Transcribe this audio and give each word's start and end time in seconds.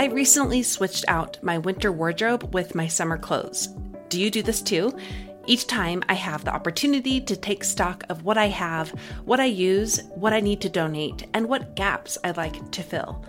I 0.00 0.06
recently 0.06 0.62
switched 0.62 1.04
out 1.08 1.36
my 1.42 1.58
winter 1.58 1.92
wardrobe 1.92 2.54
with 2.54 2.74
my 2.74 2.88
summer 2.88 3.18
clothes. 3.18 3.66
Do 4.08 4.18
you 4.18 4.30
do 4.30 4.42
this 4.42 4.62
too? 4.62 4.96
Each 5.44 5.66
time 5.66 6.02
I 6.08 6.14
have 6.14 6.42
the 6.42 6.54
opportunity 6.54 7.20
to 7.20 7.36
take 7.36 7.62
stock 7.62 8.04
of 8.08 8.24
what 8.24 8.38
I 8.38 8.46
have, 8.46 8.88
what 9.26 9.40
I 9.40 9.44
use, 9.44 10.00
what 10.14 10.32
I 10.32 10.40
need 10.40 10.62
to 10.62 10.70
donate, 10.70 11.26
and 11.34 11.46
what 11.46 11.76
gaps 11.76 12.16
I'd 12.24 12.38
like 12.38 12.70
to 12.70 12.82
fill. 12.82 13.22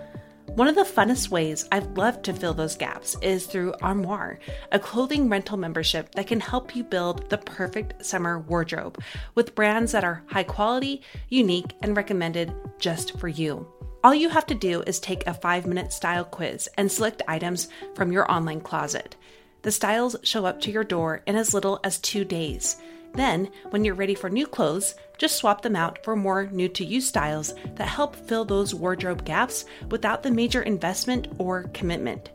One 0.46 0.70
of 0.70 0.76
the 0.76 0.86
funnest 0.86 1.28
ways 1.28 1.68
I've 1.74 1.98
loved 1.98 2.24
to 2.24 2.34
fill 2.34 2.54
those 2.54 2.78
gaps 2.78 3.18
is 3.22 3.48
through 3.48 3.74
Armoire, 3.82 4.40
a 4.72 4.80
clothing 4.80 5.28
rental 5.28 5.58
membership 5.58 6.16
that 6.16 6.28
can 6.28 6.40
help 6.40 6.74
you 6.74 6.86
build 6.86 7.30
the 7.30 7.38
perfect 7.38 8.06
summer 8.06 8.40
wardrobe 8.40 8.98
with 9.36 9.56
brands 9.56 9.92
that 9.92 10.06
are 10.06 10.24
high 10.28 10.44
quality, 10.44 11.02
unique, 11.28 11.74
and 11.82 11.98
recommended 11.98 12.54
just 12.80 13.20
for 13.20 13.28
you. 13.28 13.68
All 14.04 14.16
you 14.16 14.30
have 14.30 14.48
to 14.48 14.56
do 14.56 14.82
is 14.88 15.00
take 15.00 15.28
a 15.28 15.34
five 15.34 15.68
minute 15.68 15.94
style 15.94 16.26
quiz 16.26 16.68
and 16.76 16.92
select 16.92 17.22
items 17.28 17.70
from 17.94 18.12
your 18.12 18.30
online 18.32 18.62
closet. 18.62 19.16
The 19.62 19.72
styles 19.72 20.16
show 20.24 20.44
up 20.44 20.60
to 20.62 20.72
your 20.72 20.84
door 20.84 21.22
in 21.28 21.36
as 21.36 21.54
little 21.54 21.80
as 21.84 22.00
two 22.00 22.26
days. 22.26 22.78
Then, 23.14 23.52
when 23.70 23.86
you're 23.86 23.94
ready 23.94 24.16
for 24.16 24.28
new 24.28 24.48
clothes, 24.48 24.96
just 25.20 25.36
swap 25.36 25.62
them 25.62 25.76
out 25.76 26.04
for 26.04 26.16
more 26.16 26.48
new 26.48 26.68
to 26.70 26.84
you 26.84 27.00
styles 27.00 27.54
that 27.76 27.88
help 27.88 28.16
fill 28.16 28.44
those 28.44 28.74
wardrobe 28.74 29.24
gaps 29.24 29.66
without 29.92 30.24
the 30.24 30.32
major 30.32 30.64
investment 30.64 31.28
or 31.38 31.64
commitment. 31.74 32.32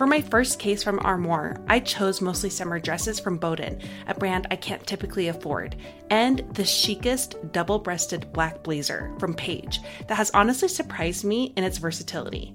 For 0.00 0.06
my 0.06 0.22
first 0.22 0.58
case 0.58 0.82
from 0.82 0.98
Armoire, 1.00 1.58
I 1.68 1.78
chose 1.80 2.22
mostly 2.22 2.48
summer 2.48 2.80
dresses 2.80 3.20
from 3.20 3.36
Boden, 3.36 3.80
a 4.06 4.14
brand 4.14 4.46
I 4.50 4.56
can't 4.56 4.86
typically 4.86 5.28
afford, 5.28 5.76
and 6.08 6.38
the 6.54 6.64
chicest 6.64 7.36
double 7.52 7.78
breasted 7.78 8.32
black 8.32 8.62
blazer 8.62 9.12
from 9.18 9.34
Paige 9.34 9.80
that 10.06 10.14
has 10.14 10.30
honestly 10.30 10.68
surprised 10.68 11.24
me 11.24 11.52
in 11.56 11.64
its 11.64 11.76
versatility. 11.76 12.54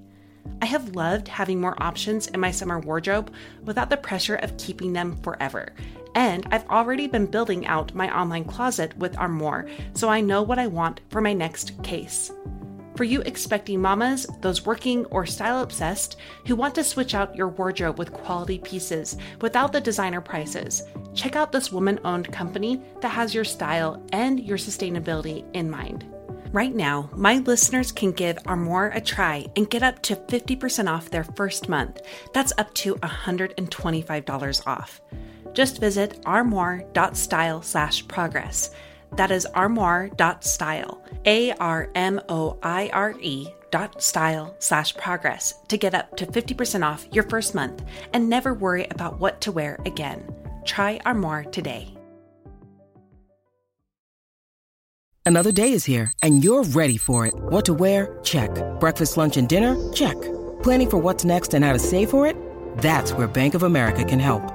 I 0.61 0.65
have 0.65 0.95
loved 0.95 1.27
having 1.27 1.61
more 1.61 1.81
options 1.83 2.25
in 2.27 2.39
my 2.39 2.49
summer 2.49 2.79
wardrobe 2.79 3.31
without 3.63 3.91
the 3.91 3.97
pressure 3.97 4.37
of 4.37 4.57
keeping 4.57 4.93
them 4.93 5.15
forever. 5.21 5.69
And 6.15 6.47
I've 6.49 6.67
already 6.69 7.07
been 7.07 7.25
building 7.25 7.67
out 7.67 7.93
my 7.93 8.15
online 8.17 8.45
closet 8.45 8.97
with 8.97 9.17
Armoire, 9.19 9.67
so 9.93 10.09
I 10.09 10.21
know 10.21 10.41
what 10.41 10.57
I 10.57 10.65
want 10.65 11.01
for 11.09 11.21
my 11.21 11.33
next 11.33 11.79
case. 11.83 12.31
For 12.95 13.03
you 13.03 13.21
expecting 13.21 13.81
mamas, 13.81 14.25
those 14.39 14.65
working 14.65 15.05
or 15.07 15.25
style 15.25 15.61
obsessed 15.61 16.15
who 16.47 16.55
want 16.55 16.75
to 16.75 16.83
switch 16.83 17.13
out 17.13 17.35
your 17.35 17.49
wardrobe 17.49 17.99
with 17.99 18.13
quality 18.13 18.57
pieces 18.57 19.17
without 19.41 19.73
the 19.73 19.81
designer 19.81 20.21
prices, 20.21 20.83
check 21.13 21.35
out 21.35 21.51
this 21.51 21.73
woman 21.73 21.99
owned 22.05 22.31
company 22.31 22.81
that 23.01 23.09
has 23.09 23.35
your 23.35 23.43
style 23.43 24.01
and 24.13 24.39
your 24.39 24.57
sustainability 24.57 25.43
in 25.53 25.69
mind. 25.69 26.05
Right 26.53 26.73
now, 26.73 27.09
my 27.13 27.39
listeners 27.39 27.91
can 27.91 28.13
give 28.13 28.37
Armoire 28.45 28.91
a 28.91 29.01
try 29.01 29.45
and 29.57 29.69
get 29.69 29.83
up 29.83 30.01
to 30.03 30.15
50% 30.15 30.89
off 30.89 31.09
their 31.09 31.25
first 31.25 31.67
month. 31.67 31.99
That's 32.33 32.53
up 32.57 32.73
to 32.75 32.95
$125 32.95 34.67
off. 34.67 35.01
Just 35.51 35.81
visit 35.81 36.21
armoire.style 36.25 37.61
slash 37.61 38.07
progress. 38.07 38.69
That 39.15 39.31
is 39.31 39.45
armoire.style, 39.45 41.03
A 41.25 41.51
R 41.53 41.89
M 41.95 42.21
O 42.29 42.57
I 42.61 42.89
R 42.93 43.15
E 43.19 43.47
dot 43.71 44.01
style 44.01 44.55
slash 44.59 44.95
progress 44.95 45.53
to 45.67 45.77
get 45.77 45.93
up 45.93 46.15
to 46.15 46.25
50% 46.25 46.85
off 46.85 47.07
your 47.11 47.25
first 47.25 47.53
month 47.53 47.83
and 48.13 48.29
never 48.29 48.53
worry 48.53 48.87
about 48.91 49.19
what 49.19 49.41
to 49.41 49.51
wear 49.51 49.77
again. 49.85 50.23
Try 50.63 50.99
Armoire 51.05 51.43
today. 51.43 51.93
Another 55.27 55.51
day 55.51 55.73
is 55.73 55.83
here, 55.83 56.13
and 56.21 56.43
you're 56.43 56.63
ready 56.63 56.97
for 56.97 57.25
it. 57.25 57.33
What 57.35 57.65
to 57.65 57.73
wear? 57.73 58.19
Check. 58.23 58.51
Breakfast, 58.79 59.17
lunch, 59.17 59.37
and 59.37 59.49
dinner? 59.49 59.75
Check. 59.91 60.15
Planning 60.61 60.89
for 60.91 60.97
what's 60.99 61.25
next 61.25 61.53
and 61.55 61.65
how 61.65 61.73
to 61.73 61.79
save 61.79 62.11
for 62.11 62.27
it? 62.27 62.37
That's 62.77 63.11
where 63.11 63.27
Bank 63.27 63.55
of 63.55 63.63
America 63.63 64.03
can 64.03 64.19
help. 64.19 64.54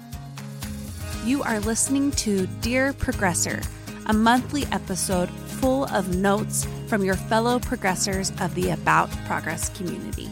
You 1.23 1.43
are 1.43 1.59
listening 1.59 2.09
to 2.13 2.47
Dear 2.61 2.93
Progressor, 2.93 3.63
a 4.07 4.13
monthly 4.13 4.65
episode 4.71 5.29
full 5.29 5.85
of 5.85 6.15
notes 6.15 6.67
from 6.87 7.03
your 7.03 7.13
fellow 7.13 7.59
progressors 7.59 8.31
of 8.43 8.55
the 8.55 8.71
About 8.71 9.11
Progress 9.27 9.69
community. 9.69 10.27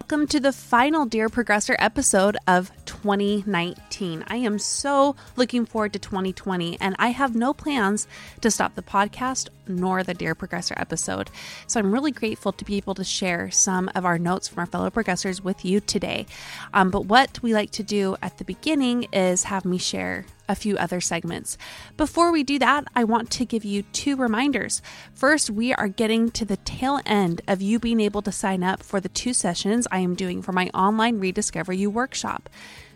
Welcome 0.00 0.26
to 0.26 0.40
the 0.40 0.52
final 0.52 1.06
Dear 1.06 1.28
Progressor 1.28 1.76
episode 1.78 2.36
of 2.48 2.72
2019. 2.86 4.24
I 4.26 4.36
am 4.36 4.58
so 4.58 5.14
looking 5.36 5.66
forward 5.66 5.92
to 5.92 5.98
2020, 5.98 6.80
and 6.80 6.96
I 6.98 7.08
have 7.08 7.34
no 7.34 7.52
plans 7.52 8.06
to 8.40 8.50
stop 8.50 8.74
the 8.74 8.82
podcast 8.82 9.48
nor 9.68 10.02
the 10.02 10.14
Dear 10.14 10.34
Progressor 10.34 10.80
episode. 10.80 11.30
So 11.66 11.80
I'm 11.80 11.92
really 11.92 12.12
grateful 12.12 12.52
to 12.52 12.64
be 12.64 12.76
able 12.76 12.94
to 12.94 13.04
share 13.04 13.50
some 13.50 13.90
of 13.94 14.04
our 14.04 14.18
notes 14.18 14.48
from 14.48 14.60
our 14.60 14.66
fellow 14.66 14.90
progressors 14.90 15.42
with 15.42 15.64
you 15.64 15.80
today. 15.80 16.26
Um, 16.72 16.90
but 16.90 17.06
what 17.06 17.42
we 17.42 17.52
like 17.52 17.70
to 17.72 17.82
do 17.82 18.16
at 18.22 18.38
the 18.38 18.44
beginning 18.44 19.08
is 19.12 19.44
have 19.44 19.64
me 19.64 19.78
share 19.78 20.24
a 20.48 20.54
few 20.54 20.76
other 20.76 21.00
segments. 21.00 21.58
Before 21.96 22.30
we 22.30 22.42
do 22.42 22.58
that, 22.58 22.84
I 22.94 23.04
want 23.04 23.30
to 23.32 23.44
give 23.44 23.64
you 23.64 23.82
two 23.82 24.16
reminders. 24.16 24.80
First, 25.12 25.50
we 25.50 25.72
are 25.72 25.88
getting 25.88 26.30
to 26.32 26.44
the 26.44 26.58
tail 26.58 27.00
end 27.04 27.40
of 27.48 27.60
you 27.60 27.78
being 27.78 28.00
able 28.00 28.22
to 28.22 28.32
sign 28.32 28.62
up 28.62 28.82
for 28.82 29.00
the 29.00 29.08
two 29.08 29.32
sessions 29.32 29.86
I 29.90 29.98
am 29.98 30.14
doing 30.14 30.42
for 30.42 30.52
my 30.52 30.68
online 30.72 31.18
Rediscover 31.18 31.72
You 31.72 31.90
workshop. 31.90 32.48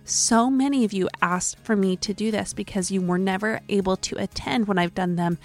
So 0.05 0.51
many 0.51 0.85
of 0.85 0.93
you 0.93 1.09
asked 1.23 1.61
for 1.61 1.77
me 1.77 1.97
to 1.99 2.13
do 2.13 2.33
this 2.33 2.53
because 2.53 2.91
you 2.91 3.01
were 3.01 3.17
never 3.17 3.61
able 3.69 3.97
to 3.99 4.17
attend 4.21 4.67
when 4.67 4.77
I've 4.77 4.95
done 4.95 5.15
them 5.15 5.39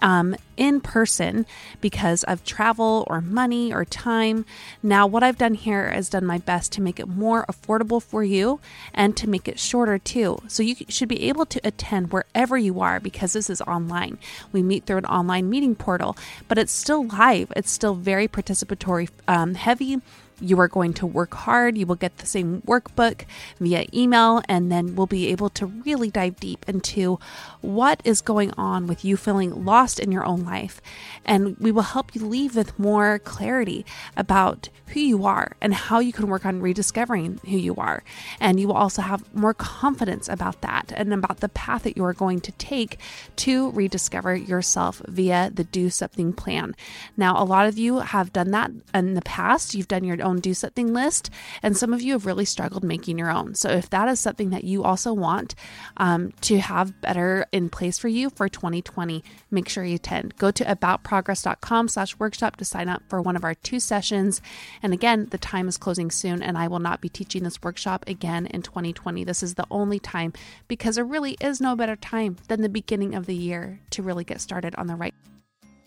um, 0.00 0.36
in 0.56 0.80
person 0.80 1.44
because 1.82 2.24
of 2.24 2.42
travel 2.42 3.04
or 3.08 3.20
money 3.20 3.74
or 3.74 3.84
time. 3.84 4.46
Now, 4.82 5.06
what 5.06 5.22
I've 5.22 5.36
done 5.36 5.52
here 5.52 5.92
is 5.94 6.08
done 6.08 6.24
my 6.24 6.38
best 6.38 6.72
to 6.72 6.80
make 6.80 6.98
it 6.98 7.08
more 7.08 7.44
affordable 7.46 8.02
for 8.02 8.24
you 8.24 8.58
and 8.94 9.14
to 9.18 9.28
make 9.28 9.48
it 9.48 9.58
shorter 9.58 9.98
too. 9.98 10.38
So 10.48 10.62
you 10.62 10.76
should 10.88 11.08
be 11.08 11.28
able 11.28 11.44
to 11.44 11.60
attend 11.62 12.10
wherever 12.10 12.56
you 12.56 12.80
are 12.80 13.00
because 13.00 13.34
this 13.34 13.50
is 13.50 13.60
online. 13.62 14.18
We 14.50 14.62
meet 14.62 14.86
through 14.86 14.98
an 14.98 15.06
online 15.06 15.50
meeting 15.50 15.74
portal, 15.74 16.16
but 16.48 16.56
it's 16.56 16.72
still 16.72 17.06
live, 17.06 17.52
it's 17.54 17.70
still 17.70 17.94
very 17.94 18.28
participatory 18.28 19.10
um, 19.28 19.56
heavy 19.56 20.00
you 20.40 20.58
are 20.60 20.68
going 20.68 20.92
to 20.94 21.06
work 21.06 21.34
hard. 21.34 21.78
You 21.78 21.86
will 21.86 21.96
get 21.96 22.18
the 22.18 22.26
same 22.26 22.62
workbook 22.62 23.24
via 23.60 23.86
email, 23.92 24.42
and 24.48 24.70
then 24.70 24.94
we'll 24.94 25.06
be 25.06 25.28
able 25.28 25.50
to 25.50 25.66
really 25.66 26.10
dive 26.10 26.38
deep 26.40 26.64
into 26.68 27.18
what 27.60 28.00
is 28.04 28.20
going 28.20 28.52
on 28.52 28.86
with 28.86 29.04
you 29.04 29.16
feeling 29.16 29.64
lost 29.64 29.98
in 29.98 30.12
your 30.12 30.24
own 30.24 30.44
life. 30.44 30.80
And 31.24 31.56
we 31.58 31.72
will 31.72 31.82
help 31.82 32.14
you 32.14 32.26
leave 32.26 32.56
with 32.56 32.78
more 32.78 33.18
clarity 33.20 33.84
about 34.16 34.68
who 34.88 35.00
you 35.00 35.26
are 35.26 35.56
and 35.60 35.74
how 35.74 35.98
you 35.98 36.12
can 36.12 36.28
work 36.28 36.46
on 36.46 36.60
rediscovering 36.60 37.40
who 37.44 37.56
you 37.56 37.74
are. 37.76 38.04
And 38.40 38.60
you 38.60 38.68
will 38.68 38.76
also 38.76 39.02
have 39.02 39.34
more 39.34 39.54
confidence 39.54 40.28
about 40.28 40.60
that 40.60 40.92
and 40.94 41.12
about 41.12 41.40
the 41.40 41.48
path 41.48 41.82
that 41.82 41.96
you 41.96 42.04
are 42.04 42.12
going 42.12 42.40
to 42.40 42.52
take 42.52 42.98
to 43.36 43.70
rediscover 43.72 44.36
yourself 44.36 45.02
via 45.08 45.50
the 45.52 45.64
Do 45.64 45.90
Something 45.90 46.32
plan. 46.32 46.76
Now, 47.16 47.42
a 47.42 47.44
lot 47.44 47.66
of 47.66 47.78
you 47.78 47.98
have 47.98 48.32
done 48.32 48.52
that 48.52 48.70
in 48.94 49.14
the 49.14 49.22
past. 49.22 49.74
You've 49.74 49.88
done 49.88 50.04
your 50.04 50.16
own 50.26 50.40
do 50.40 50.52
something 50.52 50.92
list, 50.92 51.30
and 51.62 51.76
some 51.76 51.92
of 51.92 52.02
you 52.02 52.12
have 52.12 52.26
really 52.26 52.44
struggled 52.44 52.84
making 52.84 53.18
your 53.18 53.30
own. 53.30 53.54
So, 53.54 53.70
if 53.70 53.88
that 53.90 54.08
is 54.08 54.20
something 54.20 54.50
that 54.50 54.64
you 54.64 54.84
also 54.84 55.12
want 55.12 55.54
um, 55.96 56.32
to 56.42 56.58
have 56.58 57.00
better 57.00 57.46
in 57.52 57.70
place 57.70 57.98
for 57.98 58.08
you 58.08 58.30
for 58.30 58.48
2020, 58.48 59.22
make 59.50 59.68
sure 59.68 59.84
you 59.84 59.94
attend. 59.94 60.36
Go 60.36 60.50
to 60.50 60.64
aboutprogress.com 60.64 61.88
slash 61.88 62.18
workshop 62.18 62.56
to 62.56 62.64
sign 62.64 62.88
up 62.88 63.02
for 63.08 63.22
one 63.22 63.36
of 63.36 63.44
our 63.44 63.54
two 63.54 63.80
sessions. 63.80 64.42
And 64.82 64.92
again, 64.92 65.28
the 65.30 65.38
time 65.38 65.68
is 65.68 65.78
closing 65.78 66.10
soon, 66.10 66.42
and 66.42 66.58
I 66.58 66.68
will 66.68 66.80
not 66.80 67.00
be 67.00 67.08
teaching 67.08 67.44
this 67.44 67.62
workshop 67.62 68.04
again 68.06 68.46
in 68.46 68.62
2020. 68.62 69.24
This 69.24 69.42
is 69.42 69.54
the 69.54 69.66
only 69.70 69.98
time 69.98 70.32
because 70.68 70.96
there 70.96 71.04
really 71.04 71.36
is 71.40 71.60
no 71.60 71.76
better 71.76 71.96
time 71.96 72.36
than 72.48 72.62
the 72.62 72.68
beginning 72.68 73.14
of 73.14 73.26
the 73.26 73.34
year 73.34 73.80
to 73.90 74.02
really 74.02 74.24
get 74.24 74.40
started 74.40 74.74
on 74.76 74.86
the 74.86 74.96
right 74.96 75.14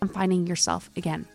on 0.02 0.08
finding 0.08 0.46
yourself 0.46 0.90
again. 0.96 1.26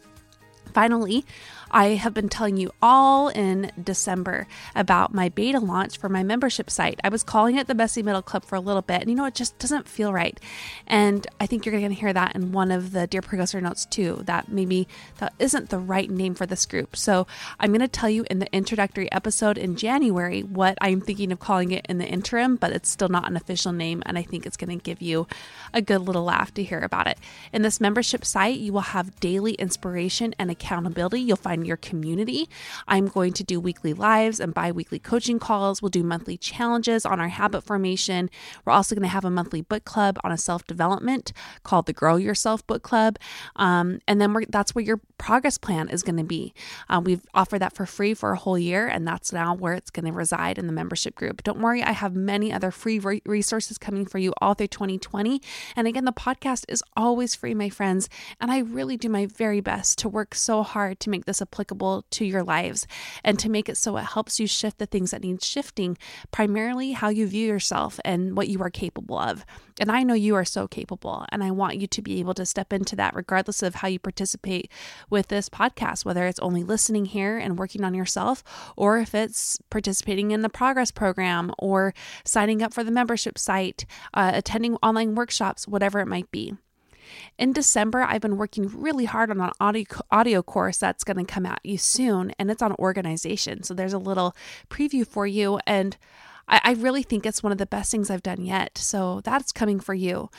Finally, 0.75 1.23
I 1.71 1.95
have 1.95 2.13
been 2.13 2.29
telling 2.29 2.57
you 2.57 2.71
all 2.81 3.29
in 3.29 3.71
December 3.81 4.45
about 4.75 5.13
my 5.13 5.29
beta 5.29 5.59
launch 5.59 5.97
for 5.97 6.09
my 6.09 6.21
membership 6.21 6.69
site. 6.69 6.99
I 7.01 7.09
was 7.09 7.23
calling 7.23 7.55
it 7.55 7.67
the 7.67 7.73
Messy 7.73 8.03
Middle 8.03 8.21
Club 8.21 8.43
for 8.43 8.55
a 8.55 8.59
little 8.59 8.81
bit, 8.81 8.99
and 9.01 9.09
you 9.09 9.15
know, 9.15 9.25
it 9.25 9.35
just 9.35 9.57
doesn't 9.57 9.87
feel 9.87 10.11
right. 10.11 10.37
And 10.85 11.25
I 11.39 11.45
think 11.47 11.65
you're 11.65 11.77
going 11.77 11.89
to 11.89 11.99
hear 11.99 12.11
that 12.11 12.35
in 12.35 12.51
one 12.51 12.71
of 12.71 12.91
the 12.91 13.07
Dear 13.07 13.21
Progressor 13.21 13.61
notes 13.61 13.85
too, 13.85 14.21
that 14.25 14.49
maybe 14.49 14.87
that 15.19 15.33
isn't 15.39 15.69
the 15.69 15.79
right 15.79 16.09
name 16.09 16.35
for 16.35 16.45
this 16.45 16.65
group. 16.65 16.95
So 16.97 17.25
I'm 17.57 17.71
going 17.71 17.79
to 17.79 17.87
tell 17.87 18.09
you 18.09 18.25
in 18.29 18.39
the 18.39 18.53
introductory 18.53 19.09
episode 19.13 19.57
in 19.57 19.77
January 19.77 20.43
what 20.43 20.77
I'm 20.81 20.99
thinking 20.99 21.31
of 21.31 21.39
calling 21.39 21.71
it 21.71 21.85
in 21.87 21.99
the 21.99 22.07
interim, 22.07 22.57
but 22.57 22.71
it's 22.71 22.89
still 22.89 23.09
not 23.09 23.29
an 23.29 23.37
official 23.37 23.71
name, 23.71 24.03
and 24.05 24.17
I 24.17 24.23
think 24.23 24.45
it's 24.45 24.57
going 24.57 24.77
to 24.77 24.83
give 24.83 25.01
you 25.01 25.25
a 25.73 25.81
good 25.81 26.01
little 26.01 26.25
laugh 26.25 26.53
to 26.55 26.63
hear 26.63 26.81
about 26.81 27.07
it. 27.07 27.17
In 27.53 27.61
this 27.61 27.81
membership 27.81 28.25
site, 28.25 28.59
you 28.59 28.73
will 28.73 28.81
have 28.81 29.19
daily 29.21 29.53
inspiration 29.53 30.35
and 30.37 30.51
accountability. 30.51 30.64
You'll 30.65 31.37
find 31.37 31.65
your 31.65 31.77
community. 31.77 32.49
I'm 32.87 33.07
going 33.07 33.33
to 33.33 33.43
do 33.43 33.59
weekly 33.59 33.93
lives 33.93 34.39
and 34.39 34.53
bi 34.53 34.71
weekly 34.71 34.99
coaching 34.99 35.39
calls. 35.39 35.81
We'll 35.81 35.89
do 35.89 36.03
monthly 36.03 36.37
challenges 36.37 37.05
on 37.05 37.19
our 37.19 37.27
habit 37.27 37.61
formation. 37.61 38.29
We're 38.65 38.73
also 38.73 38.95
going 38.95 39.03
to 39.03 39.09
have 39.09 39.25
a 39.25 39.29
monthly 39.29 39.61
book 39.61 39.85
club 39.85 40.17
on 40.23 40.31
a 40.31 40.37
self 40.37 40.65
development 40.65 41.33
called 41.63 41.85
the 41.85 41.93
Grow 41.93 42.15
Yourself 42.15 42.65
Book 42.67 42.83
Club. 42.83 43.17
Um, 43.55 43.99
and 44.07 44.19
then 44.19 44.35
that's 44.49 44.73
where 44.73 44.83
your 44.83 44.99
progress 45.17 45.57
plan 45.57 45.89
is 45.89 46.03
going 46.03 46.17
to 46.17 46.23
be. 46.23 46.53
Uh, 46.89 47.01
we've 47.03 47.25
offered 47.33 47.59
that 47.59 47.75
for 47.75 47.85
free 47.85 48.13
for 48.13 48.31
a 48.31 48.37
whole 48.37 48.57
year, 48.57 48.87
and 48.87 49.07
that's 49.07 49.31
now 49.31 49.53
where 49.53 49.73
it's 49.73 49.89
going 49.89 50.05
to 50.05 50.11
reside 50.11 50.57
in 50.57 50.67
the 50.67 50.73
membership 50.73 51.15
group. 51.15 51.43
Don't 51.43 51.59
worry, 51.59 51.81
I 51.83 51.91
have 51.91 52.15
many 52.15 52.51
other 52.51 52.71
free 52.71 52.99
re- 52.99 53.21
resources 53.25 53.77
coming 53.77 54.05
for 54.05 54.17
you 54.17 54.33
all 54.41 54.53
through 54.53 54.67
2020. 54.67 55.41
And 55.75 55.87
again, 55.87 56.05
the 56.05 56.11
podcast 56.11 56.65
is 56.67 56.83
always 56.95 57.35
free, 57.35 57.53
my 57.53 57.69
friends. 57.69 58.09
And 58.39 58.51
I 58.51 58.59
really 58.59 58.97
do 58.97 59.09
my 59.09 59.25
very 59.25 59.61
best 59.61 59.97
to 59.99 60.09
work 60.09 60.35
so 60.45 60.63
hard 60.63 60.99
to 61.01 61.09
make 61.09 61.25
this 61.25 61.41
applicable 61.41 62.05
to 62.11 62.25
your 62.25 62.43
lives 62.43 62.87
and 63.23 63.39
to 63.39 63.49
make 63.49 63.67
it 63.67 63.77
so 63.77 63.97
it 63.97 64.03
helps 64.03 64.39
you 64.39 64.47
shift 64.47 64.77
the 64.77 64.85
things 64.85 65.11
that 65.11 65.23
need 65.23 65.43
shifting, 65.43 65.97
primarily 66.31 66.91
how 66.91 67.09
you 67.09 67.27
view 67.27 67.47
yourself 67.47 67.99
and 68.05 68.37
what 68.37 68.47
you 68.47 68.61
are 68.61 68.69
capable 68.69 69.17
of. 69.17 69.45
And 69.79 69.91
I 69.91 70.03
know 70.03 70.13
you 70.13 70.35
are 70.35 70.45
so 70.45 70.67
capable, 70.67 71.25
and 71.29 71.43
I 71.43 71.51
want 71.51 71.77
you 71.77 71.87
to 71.87 72.01
be 72.01 72.19
able 72.19 72.33
to 72.35 72.45
step 72.45 72.71
into 72.71 72.95
that 72.95 73.15
regardless 73.15 73.61
of 73.61 73.75
how 73.75 73.89
you 73.89 73.99
participate 73.99 74.71
with 75.09 75.27
this 75.27 75.49
podcast, 75.49 76.05
whether 76.05 76.25
it's 76.27 76.39
only 76.39 76.63
listening 76.63 77.05
here 77.05 77.37
and 77.37 77.59
working 77.59 77.83
on 77.83 77.93
yourself, 77.93 78.43
or 78.77 78.99
if 78.99 79.13
it's 79.13 79.59
participating 79.69 80.31
in 80.31 80.43
the 80.43 80.49
progress 80.49 80.91
program 80.91 81.51
or 81.59 81.93
signing 82.23 82.61
up 82.61 82.73
for 82.73 82.83
the 82.83 82.91
membership 82.91 83.37
site, 83.37 83.85
uh, 84.13 84.31
attending 84.33 84.75
online 84.77 85.15
workshops, 85.15 85.67
whatever 85.67 85.99
it 85.99 86.07
might 86.07 86.31
be. 86.31 86.53
In 87.37 87.53
December, 87.53 88.01
I've 88.01 88.21
been 88.21 88.37
working 88.37 88.67
really 88.67 89.05
hard 89.05 89.29
on 89.31 89.41
an 89.41 89.51
audio, 89.59 89.85
audio 90.11 90.41
course 90.41 90.77
that's 90.77 91.03
going 91.03 91.17
to 91.17 91.31
come 91.31 91.45
at 91.45 91.59
you 91.63 91.77
soon, 91.77 92.33
and 92.39 92.49
it's 92.49 92.61
on 92.61 92.73
organization. 92.73 93.63
So 93.63 93.73
there's 93.73 93.93
a 93.93 93.97
little 93.97 94.35
preview 94.69 95.05
for 95.05 95.27
you. 95.27 95.59
And 95.67 95.97
I, 96.47 96.61
I 96.63 96.73
really 96.73 97.03
think 97.03 97.25
it's 97.25 97.43
one 97.43 97.51
of 97.51 97.57
the 97.57 97.65
best 97.65 97.91
things 97.91 98.09
I've 98.09 98.23
done 98.23 98.43
yet. 98.43 98.77
So 98.77 99.21
that's 99.21 99.51
coming 99.51 99.79
for 99.79 99.93
you. 99.93 100.29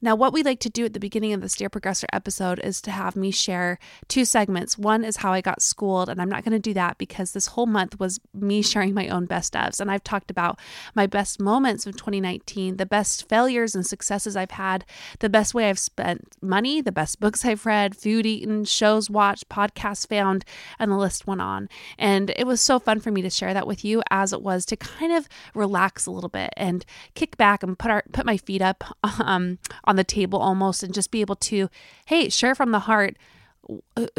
Now, 0.00 0.14
what 0.14 0.32
we 0.32 0.44
like 0.44 0.60
to 0.60 0.70
do 0.70 0.84
at 0.84 0.92
the 0.92 1.00
beginning 1.00 1.32
of 1.32 1.40
the 1.40 1.48
Dear 1.48 1.68
Progressor 1.68 2.04
episode 2.12 2.60
is 2.60 2.80
to 2.82 2.92
have 2.92 3.16
me 3.16 3.32
share 3.32 3.80
two 4.06 4.24
segments. 4.24 4.78
One 4.78 5.04
is 5.04 5.16
how 5.18 5.32
I 5.32 5.40
got 5.40 5.60
schooled, 5.60 6.08
and 6.08 6.22
I'm 6.22 6.28
not 6.28 6.44
going 6.44 6.52
to 6.52 6.60
do 6.60 6.72
that 6.74 6.98
because 6.98 7.32
this 7.32 7.48
whole 7.48 7.66
month 7.66 7.98
was 7.98 8.20
me 8.32 8.62
sharing 8.68 8.94
my 8.94 9.08
own 9.08 9.26
best 9.26 9.54
ofs. 9.54 9.80
And 9.80 9.90
I've 9.90 10.04
talked 10.04 10.30
about 10.30 10.58
my 10.94 11.06
best 11.06 11.40
moments 11.40 11.84
of 11.84 11.96
2019, 11.96 12.76
the 12.76 12.86
best 12.86 13.28
failures 13.28 13.74
and 13.74 13.84
successes 13.84 14.36
I've 14.36 14.52
had, 14.52 14.84
the 15.18 15.28
best 15.28 15.52
way 15.52 15.68
I've 15.68 15.80
spent 15.80 16.28
money, 16.40 16.80
the 16.80 16.92
best 16.92 17.18
books 17.20 17.44
I've 17.44 17.66
read, 17.66 17.96
food 17.96 18.24
eaten, 18.24 18.64
shows 18.64 19.10
watched, 19.10 19.48
podcasts 19.48 20.06
found, 20.06 20.44
and 20.78 20.92
the 20.92 20.96
list 20.96 21.26
went 21.26 21.40
on. 21.40 21.68
And 21.98 22.32
it 22.36 22.46
was 22.46 22.60
so 22.60 22.78
fun 22.78 23.00
for 23.00 23.10
me 23.10 23.22
to 23.22 23.30
share 23.30 23.52
that 23.52 23.66
with 23.66 23.84
you 23.84 24.02
as 24.10 24.32
it 24.32 24.42
was 24.42 24.64
to 24.66 24.76
kind 24.76 25.12
of 25.12 25.28
relax 25.54 26.06
a 26.06 26.12
little 26.12 26.28
bit 26.28 26.50
and 26.56 26.84
kick 27.14 27.36
back 27.36 27.64
and 27.64 27.76
put 27.76 27.90
our 27.90 28.04
put 28.12 28.24
my 28.24 28.36
feet 28.36 28.62
up 28.62 28.84
um, 29.20 29.58
on 29.88 29.96
the 29.96 30.04
table 30.04 30.38
almost 30.38 30.82
and 30.84 30.94
just 30.94 31.10
be 31.10 31.20
able 31.20 31.34
to, 31.34 31.68
hey, 32.06 32.28
share 32.28 32.54
from 32.54 32.70
the 32.70 32.80
heart 32.80 33.16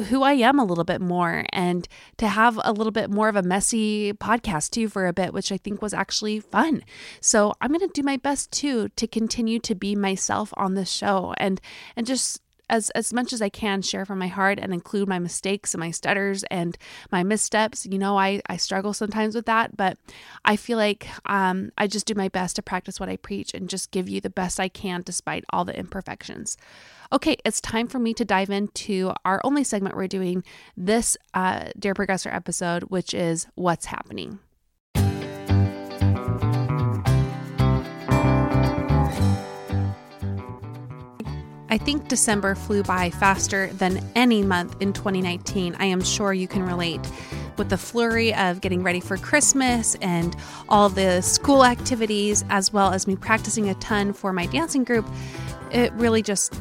who 0.10 0.21
I 0.21 0.33
am 0.33 0.60
a 0.60 0.63
little 0.63 0.83
bit 0.83 1.01
more 1.01 1.44
and 1.51 1.88
to 2.18 2.27
have 2.27 2.60
a 2.63 2.71
little 2.71 2.92
bit 2.92 3.10
more 3.10 3.30
of 3.30 3.36
a 3.36 3.42
messy 3.42 4.13
podcast 4.13 4.71
too 4.71 4.89
for 4.89 5.07
a 5.07 5.13
bit, 5.13 5.33
which 5.33 5.51
I 5.51 5.57
think 5.57 5.81
was 5.81 5.94
actually 5.94 6.39
fun. 6.39 6.83
So 7.19 7.54
I'm 7.62 7.69
going 7.69 7.80
to 7.80 7.88
do 7.88 8.04
my 8.04 8.18
best 8.18 8.51
too 8.51 8.89
to 8.89 9.07
continue 9.07 9.60
to 9.60 9.74
be 9.74 9.95
myself 9.95 10.54
on 10.56 10.75
this 10.75 10.92
show 10.92 11.33
and 11.38 11.60
and 11.95 12.06
just 12.06 12.42
as 12.69 12.89
as 12.92 13.13
much 13.13 13.33
as 13.33 13.42
I 13.42 13.50
can 13.50 13.81
share 13.81 14.06
from 14.06 14.19
my 14.19 14.27
heart 14.27 14.60
and 14.60 14.74
include 14.74 15.07
my 15.07 15.19
mistakes 15.19 15.74
and 15.74 15.80
my 15.80 15.92
stutters 15.92 16.44
and 16.45 16.77
my 17.12 17.24
missteps. 17.24 17.86
You 17.86 18.00
know, 18.00 18.18
I 18.18 18.42
I 18.48 18.57
struggle 18.57 18.94
sometimes 18.94 19.36
with 19.36 19.45
that, 19.45 19.75
but 19.75 19.98
I 20.45 20.56
feel 20.56 20.77
like 20.77 21.07
um, 21.25 21.71
I 21.77 21.88
just 21.88 22.06
do 22.06 22.16
my 22.16 22.30
best 22.30 22.56
to 22.57 22.62
practice 22.62 23.00
what 23.00 23.10
I 23.10 23.18
preach 23.18 23.54
and 23.54 23.69
just 23.69 23.92
give 23.92 24.10
you 24.10 24.21
the 24.21 24.30
best 24.30 24.60
I 24.60 24.69
can 24.69 25.01
despite 25.01 25.45
all 25.51 25.66
the 25.66 25.77
imperfections. 25.77 26.57
Okay, 27.12 27.38
it's 27.44 27.60
time 27.60 27.88
for 27.88 27.98
me 27.98 28.13
to 28.13 28.24
dive 28.24 28.51
into 28.51 29.12
our 29.25 29.42
only 29.44 29.63
segment 29.63 29.95
we're 29.95 30.07
doing 30.07 30.44
this 30.77 31.18
uh, 31.33 31.69
Dear 31.77 31.95
Progressor 31.95 32.33
episode, 32.33 32.83
which 32.83 33.13
is 33.16 33.48
what's 33.56 33.88
happening. 33.88 34.39
I 41.69 41.77
think 41.77 42.07
December 42.07 42.56
flew 42.56 42.83
by 42.83 43.12
faster 43.12 43.68
than 43.74 44.04
any 44.16 44.42
month 44.44 44.75
in 44.80 44.92
2019. 44.92 45.75
I 45.77 45.86
am 45.86 46.01
sure 46.01 46.33
you 46.33 46.48
can 46.48 46.63
relate 46.63 47.01
with 47.57 47.69
the 47.69 47.77
flurry 47.77 48.33
of 48.33 48.62
getting 48.62 48.81
ready 48.81 49.00
for 49.00 49.18
Christmas 49.18 49.95
and 50.01 50.36
all 50.68 50.89
the 50.89 51.21
school 51.21 51.63
activities, 51.63 52.44
as 52.50 52.74
well 52.74 52.92
as 52.92 53.06
me 53.06 53.16
practicing 53.16 53.69
a 53.69 53.75
ton 53.75 54.13
for 54.13 54.33
my 54.33 54.48
dancing 54.48 54.83
group. 54.83 55.06
It 55.71 55.94
really 55.94 56.24
just 56.24 56.60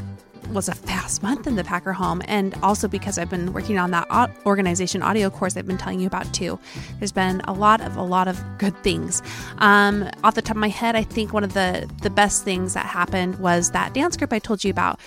was 0.53 0.69
a 0.69 0.75
fast 0.75 1.23
month 1.23 1.47
in 1.47 1.57
the 1.57 1.65
Packer 1.65 1.93
home, 1.93 2.23
and 2.27 2.55
also 2.63 2.89
because 2.89 3.19
I've 3.19 3.31
been 3.31 3.53
working 3.53 3.79
on 3.79 3.91
that 3.93 4.09
organization 4.47 5.03
audio 5.03 5.31
course 5.31 5.57
I've 5.57 5.67
been 5.67 5.79
telling 5.79 6.01
you 6.01 6.07
about 6.07 6.33
too. 6.35 6.59
There's 6.99 7.13
been 7.13 7.41
a 7.45 7.53
lot 7.53 7.81
of 7.81 7.97
a 7.97 8.03
lot 8.03 8.29
of 8.29 8.41
good 8.59 8.77
things. 8.83 9.23
Um, 9.59 10.09
off 10.25 10.35
the 10.35 10.43
top 10.43 10.57
of 10.57 10.61
my 10.61 10.69
head, 10.69 10.97
I 10.97 11.03
think 11.03 11.33
one 11.33 11.45
of 11.45 11.55
the 11.55 11.89
the 12.03 12.11
best 12.11 12.45
things 12.45 12.75
that 12.75 12.87
happened 12.87 13.39
was 13.39 13.71
that 13.73 13.95
dance 13.95 14.17
group 14.17 14.33
I 14.33 14.39
told 14.39 14.65
you 14.65 14.71
about 14.71 15.01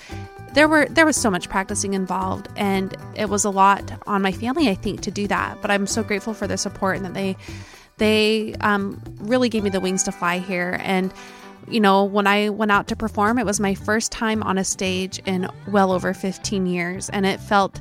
there 0.53 0.67
were 0.67 0.85
there 0.89 1.05
was 1.05 1.15
so 1.15 1.31
much 1.31 1.49
practicing 1.49 1.93
involved 1.93 2.47
and 2.55 2.95
it 3.15 3.29
was 3.29 3.45
a 3.45 3.49
lot 3.49 3.91
on 4.05 4.21
my 4.21 4.31
family 4.31 4.67
i 4.69 4.75
think 4.75 5.01
to 5.01 5.09
do 5.09 5.27
that 5.27 5.57
but 5.61 5.71
i'm 5.71 5.87
so 5.87 6.03
grateful 6.03 6.33
for 6.33 6.45
their 6.45 6.57
support 6.57 6.97
and 6.97 7.05
that 7.05 7.13
they 7.13 7.37
they 7.97 8.55
um, 8.61 8.99
really 9.19 9.47
gave 9.47 9.63
me 9.63 9.69
the 9.69 9.79
wings 9.79 10.03
to 10.03 10.11
fly 10.11 10.39
here 10.39 10.79
and 10.81 11.13
you 11.67 11.79
know, 11.79 12.03
when 12.03 12.27
I 12.27 12.49
went 12.49 12.71
out 12.71 12.87
to 12.89 12.95
perform, 12.95 13.39
it 13.39 13.45
was 13.45 13.59
my 13.59 13.75
first 13.75 14.11
time 14.11 14.43
on 14.43 14.57
a 14.57 14.63
stage 14.63 15.19
in 15.25 15.47
well 15.67 15.91
over 15.91 16.13
15 16.13 16.65
years. 16.65 17.09
And 17.09 17.25
it 17.25 17.39
felt 17.39 17.79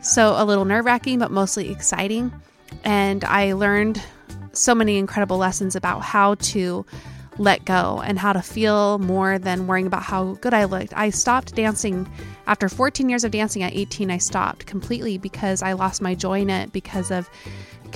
so 0.00 0.34
a 0.36 0.44
little 0.44 0.64
nerve 0.64 0.84
wracking, 0.84 1.18
but 1.18 1.30
mostly 1.30 1.70
exciting. 1.70 2.32
And 2.84 3.24
I 3.24 3.52
learned 3.52 4.02
so 4.52 4.74
many 4.74 4.96
incredible 4.96 5.38
lessons 5.38 5.76
about 5.76 6.02
how 6.02 6.34
to 6.36 6.86
let 7.38 7.64
go 7.64 8.00
and 8.04 8.18
how 8.18 8.32
to 8.32 8.40
feel 8.40 8.98
more 8.98 9.38
than 9.38 9.66
worrying 9.66 9.86
about 9.86 10.02
how 10.02 10.34
good 10.34 10.54
I 10.54 10.64
looked. 10.64 10.96
I 10.96 11.10
stopped 11.10 11.54
dancing 11.54 12.10
after 12.46 12.68
14 12.68 13.08
years 13.08 13.24
of 13.24 13.30
dancing 13.30 13.62
at 13.62 13.74
18. 13.74 14.10
I 14.10 14.18
stopped 14.18 14.66
completely 14.66 15.18
because 15.18 15.62
I 15.62 15.74
lost 15.74 16.00
my 16.00 16.14
joy 16.14 16.40
in 16.40 16.50
it 16.50 16.72
because 16.72 17.10
of 17.10 17.28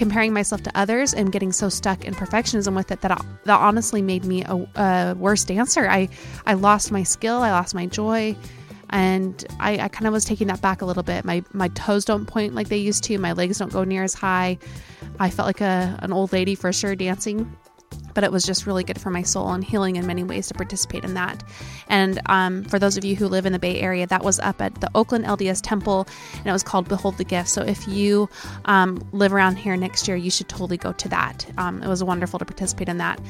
comparing 0.00 0.32
myself 0.32 0.62
to 0.62 0.70
others 0.74 1.12
and 1.12 1.30
getting 1.30 1.52
so 1.52 1.68
stuck 1.68 2.06
in 2.06 2.14
perfectionism 2.14 2.74
with 2.74 2.90
it 2.90 3.02
that 3.02 3.22
that 3.44 3.60
honestly 3.60 4.00
made 4.00 4.24
me 4.24 4.42
a, 4.44 4.54
a 4.76 5.14
worse 5.18 5.44
dancer. 5.44 5.86
I 5.86 6.08
I 6.46 6.54
lost 6.54 6.90
my 6.90 7.02
skill, 7.02 7.42
I 7.42 7.50
lost 7.50 7.74
my 7.74 7.84
joy, 7.84 8.34
and 8.88 9.44
I, 9.60 9.78
I 9.78 9.88
kind 9.88 10.06
of 10.06 10.14
was 10.14 10.24
taking 10.24 10.46
that 10.46 10.62
back 10.62 10.80
a 10.80 10.86
little 10.86 11.02
bit. 11.02 11.26
My 11.26 11.44
my 11.52 11.68
toes 11.68 12.06
don't 12.06 12.24
point 12.24 12.54
like 12.54 12.70
they 12.70 12.78
used 12.78 13.04
to. 13.04 13.18
My 13.18 13.32
legs 13.32 13.58
don't 13.58 13.70
go 13.70 13.84
near 13.84 14.02
as 14.02 14.14
high. 14.14 14.56
I 15.18 15.28
felt 15.28 15.46
like 15.46 15.60
a 15.60 15.98
an 16.00 16.14
old 16.14 16.32
lady 16.32 16.54
for 16.54 16.72
sure 16.72 16.96
dancing 16.96 17.54
but 18.14 18.24
it 18.24 18.32
was 18.32 18.44
just 18.44 18.66
really 18.66 18.84
good 18.84 19.00
for 19.00 19.10
my 19.10 19.22
soul 19.22 19.50
and 19.52 19.64
healing 19.64 19.96
in 19.96 20.06
many 20.06 20.22
ways 20.24 20.48
to 20.48 20.54
participate 20.54 21.04
in 21.04 21.14
that. 21.14 21.42
And 21.88 22.20
um, 22.26 22.64
for 22.64 22.78
those 22.78 22.96
of 22.96 23.04
you 23.04 23.16
who 23.16 23.28
live 23.28 23.46
in 23.46 23.52
the 23.52 23.58
Bay 23.58 23.80
Area, 23.80 24.06
that 24.06 24.24
was 24.24 24.38
up 24.40 24.60
at 24.60 24.80
the 24.80 24.90
Oakland 24.94 25.24
LDS 25.24 25.60
Temple, 25.62 26.06
and 26.36 26.46
it 26.46 26.52
was 26.52 26.62
called 26.62 26.88
Behold 26.88 27.18
the 27.18 27.24
Gift. 27.24 27.48
So 27.48 27.62
if 27.62 27.86
you 27.88 28.28
um, 28.64 29.02
live 29.12 29.32
around 29.32 29.56
here 29.56 29.76
next 29.76 30.08
year, 30.08 30.16
you 30.16 30.30
should 30.30 30.48
totally 30.48 30.76
go 30.76 30.92
to 30.92 31.08
that. 31.08 31.46
Um, 31.58 31.82
it 31.82 31.88
was 31.88 32.02
wonderful 32.02 32.38
to 32.38 32.44
participate 32.44 32.88
in 32.88 32.98
that. 32.98 33.20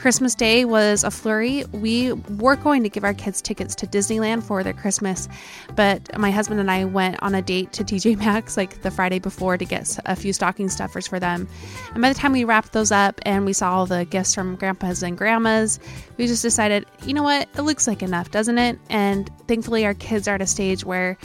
Christmas 0.00 0.34
Day 0.34 0.64
was 0.64 1.04
a 1.04 1.10
flurry. 1.10 1.62
We 1.72 2.14
were 2.14 2.56
going 2.56 2.82
to 2.84 2.88
give 2.88 3.04
our 3.04 3.12
kids 3.12 3.42
tickets 3.42 3.74
to 3.74 3.86
Disneyland 3.86 4.42
for 4.42 4.62
their 4.64 4.72
Christmas, 4.72 5.28
but 5.76 6.18
my 6.18 6.30
husband 6.30 6.58
and 6.58 6.70
I 6.70 6.86
went 6.86 7.22
on 7.22 7.34
a 7.34 7.42
date 7.42 7.74
to 7.74 7.84
TJ 7.90 8.16
Maxx 8.16 8.56
like 8.56 8.80
the 8.80 8.90
Friday 8.90 9.18
before 9.18 9.58
to 9.58 9.64
get 9.66 9.98
a 10.06 10.16
few 10.16 10.32
stocking 10.32 10.70
stuffers 10.70 11.06
for 11.06 11.20
them. 11.20 11.46
And 11.92 12.00
by 12.00 12.08
the 12.08 12.18
time 12.18 12.32
we 12.32 12.44
wrapped 12.44 12.72
those 12.72 12.90
up 12.90 13.20
and 13.26 13.44
we 13.44 13.52
saw 13.52 13.72
all 13.72 13.84
the 13.84 14.06
gifts 14.06 14.34
from 14.34 14.56
grandpas 14.56 15.02
and 15.02 15.18
grandmas, 15.18 15.78
we 16.16 16.26
just 16.26 16.40
decided, 16.40 16.86
you 17.04 17.12
know 17.12 17.22
what, 17.22 17.46
it 17.54 17.62
looks 17.62 17.86
like 17.86 18.02
enough, 18.02 18.30
doesn't 18.30 18.56
it? 18.56 18.78
And 18.88 19.30
thankfully, 19.48 19.84
our 19.84 19.94
kids 19.94 20.26
are 20.26 20.36
at 20.36 20.42
a 20.42 20.46
stage 20.46 20.82
where 20.82 21.18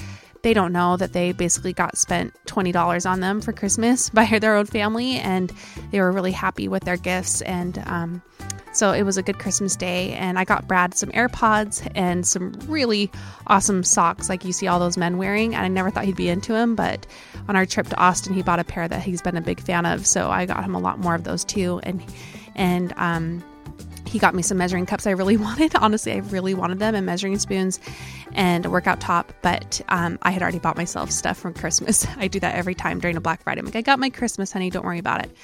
they 0.45 0.53
don't 0.53 0.71
know 0.71 0.95
that 0.95 1.11
they 1.11 1.31
basically 1.31 1.73
got 1.73 1.97
spent 1.97 2.31
$20 2.45 3.09
on 3.09 3.19
them 3.19 3.41
for 3.41 3.51
Christmas 3.51 4.09
by 4.13 4.25
their 4.39 4.55
own 4.55 4.67
family, 4.67 5.15
and 5.15 5.51
they 5.89 5.99
were 5.99 6.11
really 6.11 6.31
happy 6.31 6.67
with 6.67 6.83
their 6.83 6.97
gifts. 6.97 7.41
And 7.41 7.81
um, 7.87 8.21
so 8.71 8.91
it 8.91 9.01
was 9.01 9.17
a 9.17 9.23
good 9.23 9.39
Christmas 9.39 9.75
day, 9.75 10.11
and 10.13 10.37
I 10.37 10.43
got 10.43 10.67
Brad 10.67 10.93
some 10.93 11.09
AirPods 11.13 11.91
and 11.95 12.27
some 12.27 12.51
really 12.67 13.09
awesome 13.47 13.83
socks, 13.83 14.29
like 14.29 14.45
you 14.45 14.53
see 14.53 14.67
all 14.67 14.79
those 14.79 14.97
men 14.97 15.17
wearing. 15.17 15.55
And 15.55 15.65
I 15.65 15.67
never 15.67 15.89
thought 15.89 16.05
he'd 16.05 16.15
be 16.15 16.29
into 16.29 16.53
them, 16.53 16.75
but 16.75 17.07
on 17.47 17.55
our 17.55 17.65
trip 17.65 17.87
to 17.87 17.97
Austin, 17.97 18.35
he 18.35 18.43
bought 18.43 18.59
a 18.59 18.63
pair 18.63 18.87
that 18.87 19.01
he's 19.01 19.23
been 19.23 19.37
a 19.37 19.41
big 19.41 19.59
fan 19.59 19.87
of. 19.87 20.05
So 20.05 20.29
I 20.29 20.45
got 20.45 20.63
him 20.63 20.75
a 20.75 20.79
lot 20.79 20.99
more 20.99 21.15
of 21.15 21.23
those 21.23 21.43
too, 21.43 21.79
and 21.81 22.03
and 22.53 22.93
um, 22.97 23.43
he 24.15 24.19
got 24.19 24.33
me 24.33 24.41
some 24.41 24.57
measuring 24.57 24.85
cups 24.85 25.05
I 25.05 25.11
really 25.11 25.35
wanted. 25.47 25.75
Honestly, 25.75 26.13
I 26.13 26.19
really 26.19 26.53
wanted 26.53 26.79
them 26.79 26.95
and 26.95 27.05
measuring 27.05 27.37
spoons 27.37 27.81
and 28.31 28.65
a 28.65 28.69
workout 28.69 29.01
top, 29.01 29.33
but 29.41 29.81
um, 29.89 30.17
I 30.21 30.31
had 30.31 30.41
already 30.41 30.59
bought 30.59 30.77
myself 30.77 31.11
stuff 31.11 31.37
from 31.37 31.53
Christmas. 31.53 32.07
I 32.17 32.29
do 32.29 32.39
that 32.39 32.55
every 32.55 32.75
time 32.75 32.99
during 32.99 33.17
a 33.17 33.19
Black 33.19 33.43
Friday. 33.43 33.59
I'm 33.59 33.65
like, 33.65 33.75
I 33.75 33.81
got 33.81 33.99
my 33.99 34.09
Christmas, 34.09 34.53
honey. 34.53 34.69
Don't 34.69 34.85
worry 34.85 34.99
about 34.99 35.25
it. 35.25 35.35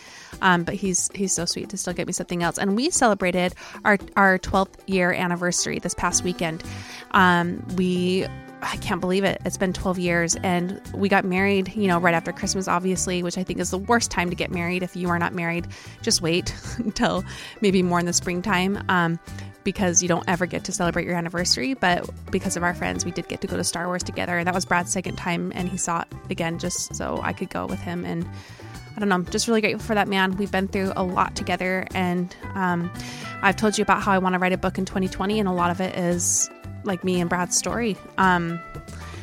Um, 0.41 0.63
but 0.63 0.75
he's 0.75 1.09
he's 1.13 1.33
so 1.33 1.43
sweet 1.43 1.67
to 1.71 1.77
still 1.77 1.91
get 1.91 2.07
me 2.07 2.13
something 2.13 2.43
else. 2.43 2.57
And 2.57 2.77
we 2.77 2.91
celebrated 2.91 3.53
our 3.83 3.97
our 4.15 4.39
12th 4.39 4.75
year 4.87 5.11
anniversary 5.11 5.79
this 5.79 5.93
past 5.93 6.23
weekend. 6.23 6.63
Um, 7.11 7.65
we 7.75 8.25
I 8.61 8.77
can't 8.77 9.01
believe 9.01 9.23
it. 9.23 9.41
It's 9.43 9.57
been 9.57 9.73
12 9.73 9.99
years 9.99 10.35
and 10.43 10.81
we 10.93 11.09
got 11.09 11.25
married, 11.25 11.75
you 11.75 11.87
know, 11.87 11.99
right 11.99 12.13
after 12.13 12.31
Christmas, 12.31 12.67
obviously, 12.67 13.23
which 13.23 13.37
I 13.37 13.43
think 13.43 13.59
is 13.59 13.71
the 13.71 13.77
worst 13.77 14.11
time 14.11 14.29
to 14.29 14.35
get 14.35 14.51
married. 14.51 14.83
If 14.83 14.95
you 14.95 15.09
are 15.09 15.17
not 15.19 15.33
married, 15.33 15.67
just 16.01 16.21
wait 16.21 16.53
until 16.77 17.23
maybe 17.61 17.81
more 17.81 17.99
in 17.99 18.05
the 18.05 18.13
springtime. 18.13 18.83
Um, 18.89 19.19
because 19.63 20.01
you 20.01 20.07
don't 20.07 20.27
ever 20.27 20.45
get 20.45 20.63
to 20.63 20.71
celebrate 20.71 21.05
your 21.05 21.15
anniversary. 21.15 21.73
But 21.73 22.09
because 22.31 22.57
of 22.57 22.63
our 22.63 22.73
friends, 22.73 23.05
we 23.05 23.11
did 23.11 23.27
get 23.27 23.41
to 23.41 23.47
go 23.47 23.57
to 23.57 23.63
Star 23.63 23.87
Wars 23.87 24.03
together. 24.03 24.37
And 24.37 24.47
that 24.47 24.55
was 24.55 24.65
Brad's 24.65 24.91
second 24.91 25.17
time. 25.17 25.51
And 25.53 25.69
he 25.69 25.77
saw 25.77 26.01
it 26.01 26.07
again 26.29 26.59
just 26.59 26.95
so 26.95 27.19
I 27.21 27.33
could 27.33 27.49
go 27.49 27.65
with 27.65 27.79
him. 27.79 28.05
And 28.05 28.27
I 28.95 28.99
don't 28.99 29.09
know, 29.09 29.15
I'm 29.15 29.25
just 29.25 29.47
really 29.47 29.61
grateful 29.61 29.85
for 29.85 29.95
that 29.95 30.07
man. 30.07 30.35
We've 30.37 30.51
been 30.51 30.67
through 30.67 30.93
a 30.95 31.03
lot 31.03 31.35
together. 31.35 31.85
And 31.93 32.35
um, 32.55 32.91
I've 33.41 33.55
told 33.55 33.77
you 33.77 33.83
about 33.83 34.01
how 34.01 34.11
I 34.11 34.17
want 34.17 34.33
to 34.33 34.39
write 34.39 34.53
a 34.53 34.57
book 34.57 34.77
in 34.77 34.85
2020. 34.85 35.39
And 35.39 35.47
a 35.47 35.51
lot 35.51 35.71
of 35.71 35.79
it 35.79 35.95
is 35.95 36.49
like 36.83 37.03
me 37.03 37.19
and 37.21 37.29
Brad's 37.29 37.57
story. 37.57 37.97
Um, 38.17 38.59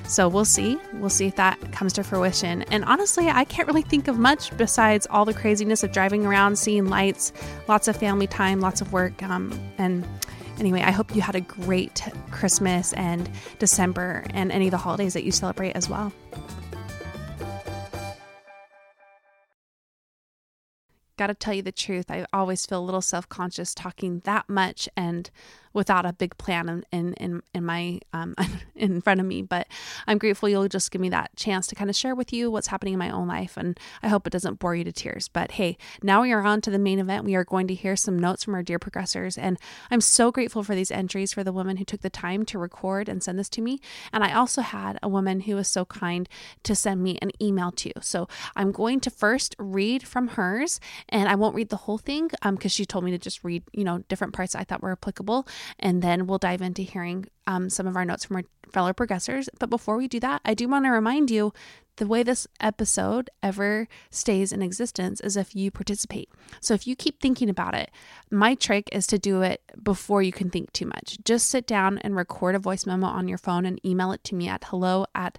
so 0.08 0.26
we'll 0.26 0.46
see. 0.46 0.78
We'll 0.94 1.10
see 1.10 1.26
if 1.26 1.36
that 1.36 1.72
comes 1.72 1.92
to 1.94 2.02
fruition. 2.02 2.62
And 2.62 2.82
honestly, 2.86 3.28
I 3.28 3.44
can't 3.44 3.68
really 3.68 3.82
think 3.82 4.08
of 4.08 4.18
much 4.18 4.56
besides 4.56 5.06
all 5.10 5.26
the 5.26 5.34
craziness 5.34 5.84
of 5.84 5.92
driving 5.92 6.24
around, 6.24 6.58
seeing 6.58 6.86
lights, 6.86 7.32
lots 7.68 7.88
of 7.88 7.96
family 7.96 8.26
time, 8.26 8.60
lots 8.60 8.80
of 8.80 8.90
work. 8.90 9.22
Um, 9.22 9.52
and 9.76 10.06
anyway, 10.58 10.80
I 10.80 10.92
hope 10.92 11.14
you 11.14 11.20
had 11.20 11.36
a 11.36 11.42
great 11.42 12.02
Christmas 12.30 12.94
and 12.94 13.28
December 13.58 14.24
and 14.30 14.50
any 14.50 14.68
of 14.68 14.70
the 14.70 14.78
holidays 14.78 15.12
that 15.12 15.24
you 15.24 15.30
celebrate 15.30 15.72
as 15.72 15.90
well. 15.90 16.10
Gotta 21.18 21.34
tell 21.34 21.52
you 21.52 21.62
the 21.62 21.72
truth, 21.72 22.12
I 22.12 22.24
always 22.32 22.64
feel 22.64 22.78
a 22.78 22.84
little 22.86 23.02
self 23.02 23.28
conscious 23.28 23.74
talking 23.74 24.20
that 24.20 24.48
much 24.48 24.88
and 24.96 25.28
without 25.72 26.06
a 26.06 26.12
big 26.12 26.36
plan 26.38 26.84
in 26.92 27.14
in 27.14 27.42
in 27.54 27.64
my 27.64 28.00
um, 28.12 28.34
in 28.74 29.00
front 29.00 29.20
of 29.20 29.26
me. 29.26 29.42
But 29.42 29.66
I'm 30.06 30.18
grateful 30.18 30.48
you'll 30.48 30.68
just 30.68 30.90
give 30.90 31.00
me 31.00 31.08
that 31.10 31.34
chance 31.36 31.66
to 31.68 31.74
kind 31.74 31.90
of 31.90 31.96
share 31.96 32.14
with 32.14 32.32
you 32.32 32.50
what's 32.50 32.68
happening 32.68 32.94
in 32.94 32.98
my 32.98 33.10
own 33.10 33.26
life, 33.26 33.56
and 33.56 33.78
I 34.02 34.08
hope 34.08 34.26
it 34.26 34.32
doesn't 34.32 34.58
bore 34.58 34.74
you 34.74 34.84
to 34.84 34.92
tears. 34.92 35.28
But 35.28 35.52
hey, 35.52 35.76
now 36.02 36.22
we 36.22 36.32
are 36.32 36.42
on 36.42 36.60
to 36.62 36.70
the 36.70 36.78
main 36.78 36.98
event. 36.98 37.24
We 37.24 37.34
are 37.34 37.44
going 37.44 37.66
to 37.68 37.74
hear 37.74 37.96
some 37.96 38.18
notes 38.18 38.44
from 38.44 38.54
our 38.54 38.62
dear 38.62 38.78
progressors, 38.78 39.38
and 39.40 39.58
I'm 39.90 40.00
so 40.00 40.30
grateful 40.30 40.62
for 40.62 40.74
these 40.74 40.90
entries 40.90 41.32
for 41.32 41.44
the 41.44 41.52
woman 41.52 41.76
who 41.76 41.84
took 41.84 42.00
the 42.00 42.10
time 42.10 42.44
to 42.46 42.58
record 42.58 43.08
and 43.08 43.22
send 43.22 43.38
this 43.38 43.48
to 43.50 43.60
me. 43.60 43.80
And 44.12 44.24
I 44.24 44.34
also 44.34 44.62
had 44.62 44.98
a 45.02 45.08
woman 45.08 45.40
who 45.40 45.56
was 45.56 45.68
so 45.68 45.84
kind 45.84 46.28
to 46.64 46.74
send 46.74 47.02
me 47.02 47.18
an 47.22 47.30
email 47.42 47.70
too. 47.70 47.92
So 48.00 48.28
I'm 48.56 48.72
going 48.72 49.00
to 49.00 49.10
first 49.10 49.54
read 49.58 50.06
from 50.06 50.28
hers, 50.28 50.80
and 51.08 51.28
I 51.28 51.34
won't 51.34 51.54
read 51.54 51.68
the 51.70 51.76
whole 51.76 51.98
thing 51.98 52.30
um 52.42 52.56
because 52.56 52.72
she 52.72 52.84
told 52.84 53.04
me 53.04 53.10
to 53.10 53.18
just 53.18 53.44
read 53.44 53.62
you 53.72 53.84
know 53.84 53.98
different 54.08 54.32
parts 54.34 54.54
I 54.54 54.64
thought 54.64 54.82
were 54.82 54.92
applicable 54.92 55.46
and 55.78 56.02
then 56.02 56.26
we'll 56.26 56.38
dive 56.38 56.62
into 56.62 56.82
hearing 56.82 57.26
um, 57.46 57.70
some 57.70 57.86
of 57.86 57.96
our 57.96 58.04
notes 58.04 58.24
from 58.24 58.36
our 58.36 58.44
fellow 58.72 58.92
progressors. 58.92 59.48
But 59.58 59.70
before 59.70 59.96
we 59.96 60.08
do 60.08 60.20
that, 60.20 60.40
I 60.44 60.54
do 60.54 60.68
want 60.68 60.84
to 60.84 60.90
remind 60.90 61.30
you 61.30 61.52
the 61.98 62.06
way 62.06 62.22
this 62.22 62.46
episode 62.60 63.28
ever 63.42 63.86
stays 64.10 64.52
in 64.52 64.62
existence 64.62 65.20
is 65.20 65.36
if 65.36 65.54
you 65.54 65.70
participate. 65.70 66.30
So 66.60 66.74
if 66.74 66.86
you 66.86 66.96
keep 66.96 67.20
thinking 67.20 67.50
about 67.50 67.74
it, 67.74 67.90
my 68.30 68.54
trick 68.54 68.88
is 68.92 69.06
to 69.08 69.18
do 69.18 69.42
it 69.42 69.60
before 69.82 70.22
you 70.22 70.32
can 70.32 70.48
think 70.48 70.72
too 70.72 70.86
much. 70.86 71.18
Just 71.24 71.48
sit 71.48 71.66
down 71.66 71.98
and 71.98 72.16
record 72.16 72.54
a 72.54 72.58
voice 72.58 72.86
memo 72.86 73.06
on 73.06 73.28
your 73.28 73.38
phone 73.38 73.66
and 73.66 73.84
email 73.84 74.12
it 74.12 74.24
to 74.24 74.34
me 74.34 74.48
at 74.48 74.64
hello 74.64 75.06
at 75.14 75.38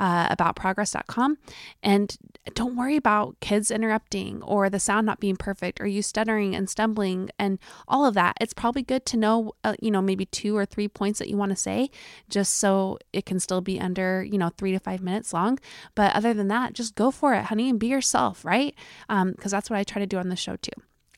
uh, 0.00 0.34
aboutprogress.com. 0.34 1.36
And 1.82 2.16
don't 2.54 2.74
worry 2.74 2.96
about 2.96 3.38
kids 3.40 3.70
interrupting 3.70 4.42
or 4.42 4.70
the 4.70 4.80
sound 4.80 5.06
not 5.06 5.20
being 5.20 5.36
perfect 5.36 5.78
or 5.80 5.86
you 5.86 6.00
stuttering 6.00 6.56
and 6.56 6.70
stumbling 6.70 7.30
and 7.38 7.58
all 7.86 8.06
of 8.06 8.14
that. 8.14 8.36
It's 8.40 8.54
probably 8.54 8.82
good 8.82 9.04
to 9.06 9.18
know, 9.18 9.52
uh, 9.62 9.74
you 9.80 9.90
know, 9.90 10.00
maybe 10.00 10.24
two 10.24 10.56
or 10.56 10.64
three 10.64 10.88
points 10.88 11.18
that 11.18 11.28
you 11.28 11.36
want 11.36 11.50
to 11.50 11.56
say 11.56 11.90
just 12.30 12.54
so 12.54 12.98
it 13.12 13.26
can 13.26 13.38
still 13.38 13.60
be 13.60 13.78
under, 13.78 14.24
you 14.24 14.38
know, 14.38 14.50
three 14.56 14.72
to 14.72 14.80
five 14.80 15.02
minutes 15.02 15.34
long. 15.34 15.58
But 15.94 16.14
other 16.14 16.34
than 16.34 16.48
that, 16.48 16.72
just 16.72 16.94
go 16.94 17.10
for 17.10 17.34
it, 17.34 17.44
honey, 17.44 17.68
and 17.68 17.78
be 17.78 17.88
yourself, 17.88 18.44
right? 18.44 18.74
Because 19.08 19.22
um, 19.28 19.34
that's 19.50 19.70
what 19.70 19.78
I 19.78 19.84
try 19.84 20.00
to 20.00 20.06
do 20.06 20.18
on 20.18 20.28
the 20.28 20.36
show 20.36 20.56
too. 20.56 20.72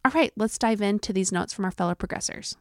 All 0.05 0.13
right, 0.13 0.33
let's 0.37 0.59
dive 0.59 0.83
into 0.83 1.13
these 1.13 1.31
notes 1.31 1.53
from 1.53 1.65
our 1.65 1.71
fellow 1.71 1.95
progressors. 1.95 2.57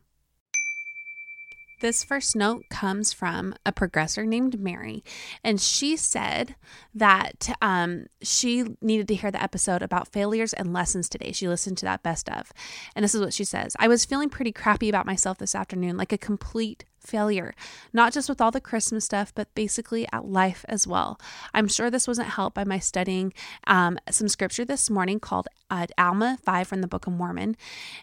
This 1.81 2.03
first 2.03 2.35
note 2.35 2.65
comes 2.69 3.11
from 3.11 3.55
a 3.65 3.71
progressor 3.71 4.27
named 4.27 4.59
Mary, 4.59 5.03
and 5.43 5.59
she 5.59 5.97
said 5.97 6.53
that 6.93 7.49
um, 7.59 8.05
she 8.21 8.75
needed 8.81 9.07
to 9.07 9.15
hear 9.15 9.31
the 9.31 9.41
episode 9.41 9.81
about 9.81 10.13
failures 10.13 10.53
and 10.53 10.73
lessons 10.73 11.09
today. 11.09 11.31
She 11.31 11.47
listened 11.47 11.79
to 11.79 11.85
that 11.85 12.03
best 12.03 12.29
of. 12.29 12.53
And 12.95 13.03
this 13.03 13.15
is 13.15 13.21
what 13.21 13.33
she 13.33 13.43
says 13.43 13.75
I 13.79 13.87
was 13.87 14.05
feeling 14.05 14.29
pretty 14.29 14.51
crappy 14.51 14.89
about 14.89 15.07
myself 15.07 15.39
this 15.39 15.55
afternoon, 15.55 15.97
like 15.97 16.13
a 16.13 16.19
complete 16.19 16.85
failure, 17.01 17.53
not 17.91 18.13
just 18.13 18.29
with 18.29 18.39
all 18.39 18.51
the 18.51 18.61
Christmas 18.61 19.05
stuff, 19.05 19.33
but 19.33 19.53
basically 19.55 20.07
at 20.11 20.25
life 20.25 20.65
as 20.67 20.87
well. 20.87 21.19
I'm 21.53 21.67
sure 21.67 21.89
this 21.89 22.07
wasn't 22.07 22.29
helped 22.29 22.55
by 22.55 22.63
my 22.63 22.79
studying 22.79 23.33
um, 23.67 23.97
some 24.09 24.27
scripture 24.27 24.65
this 24.65 24.89
morning 24.89 25.19
called 25.19 25.47
uh, 25.69 25.87
Alma 25.97 26.37
5 26.43 26.67
from 26.67 26.81
the 26.81 26.87
Book 26.87 27.07
of 27.07 27.13
Mormon. 27.13 27.55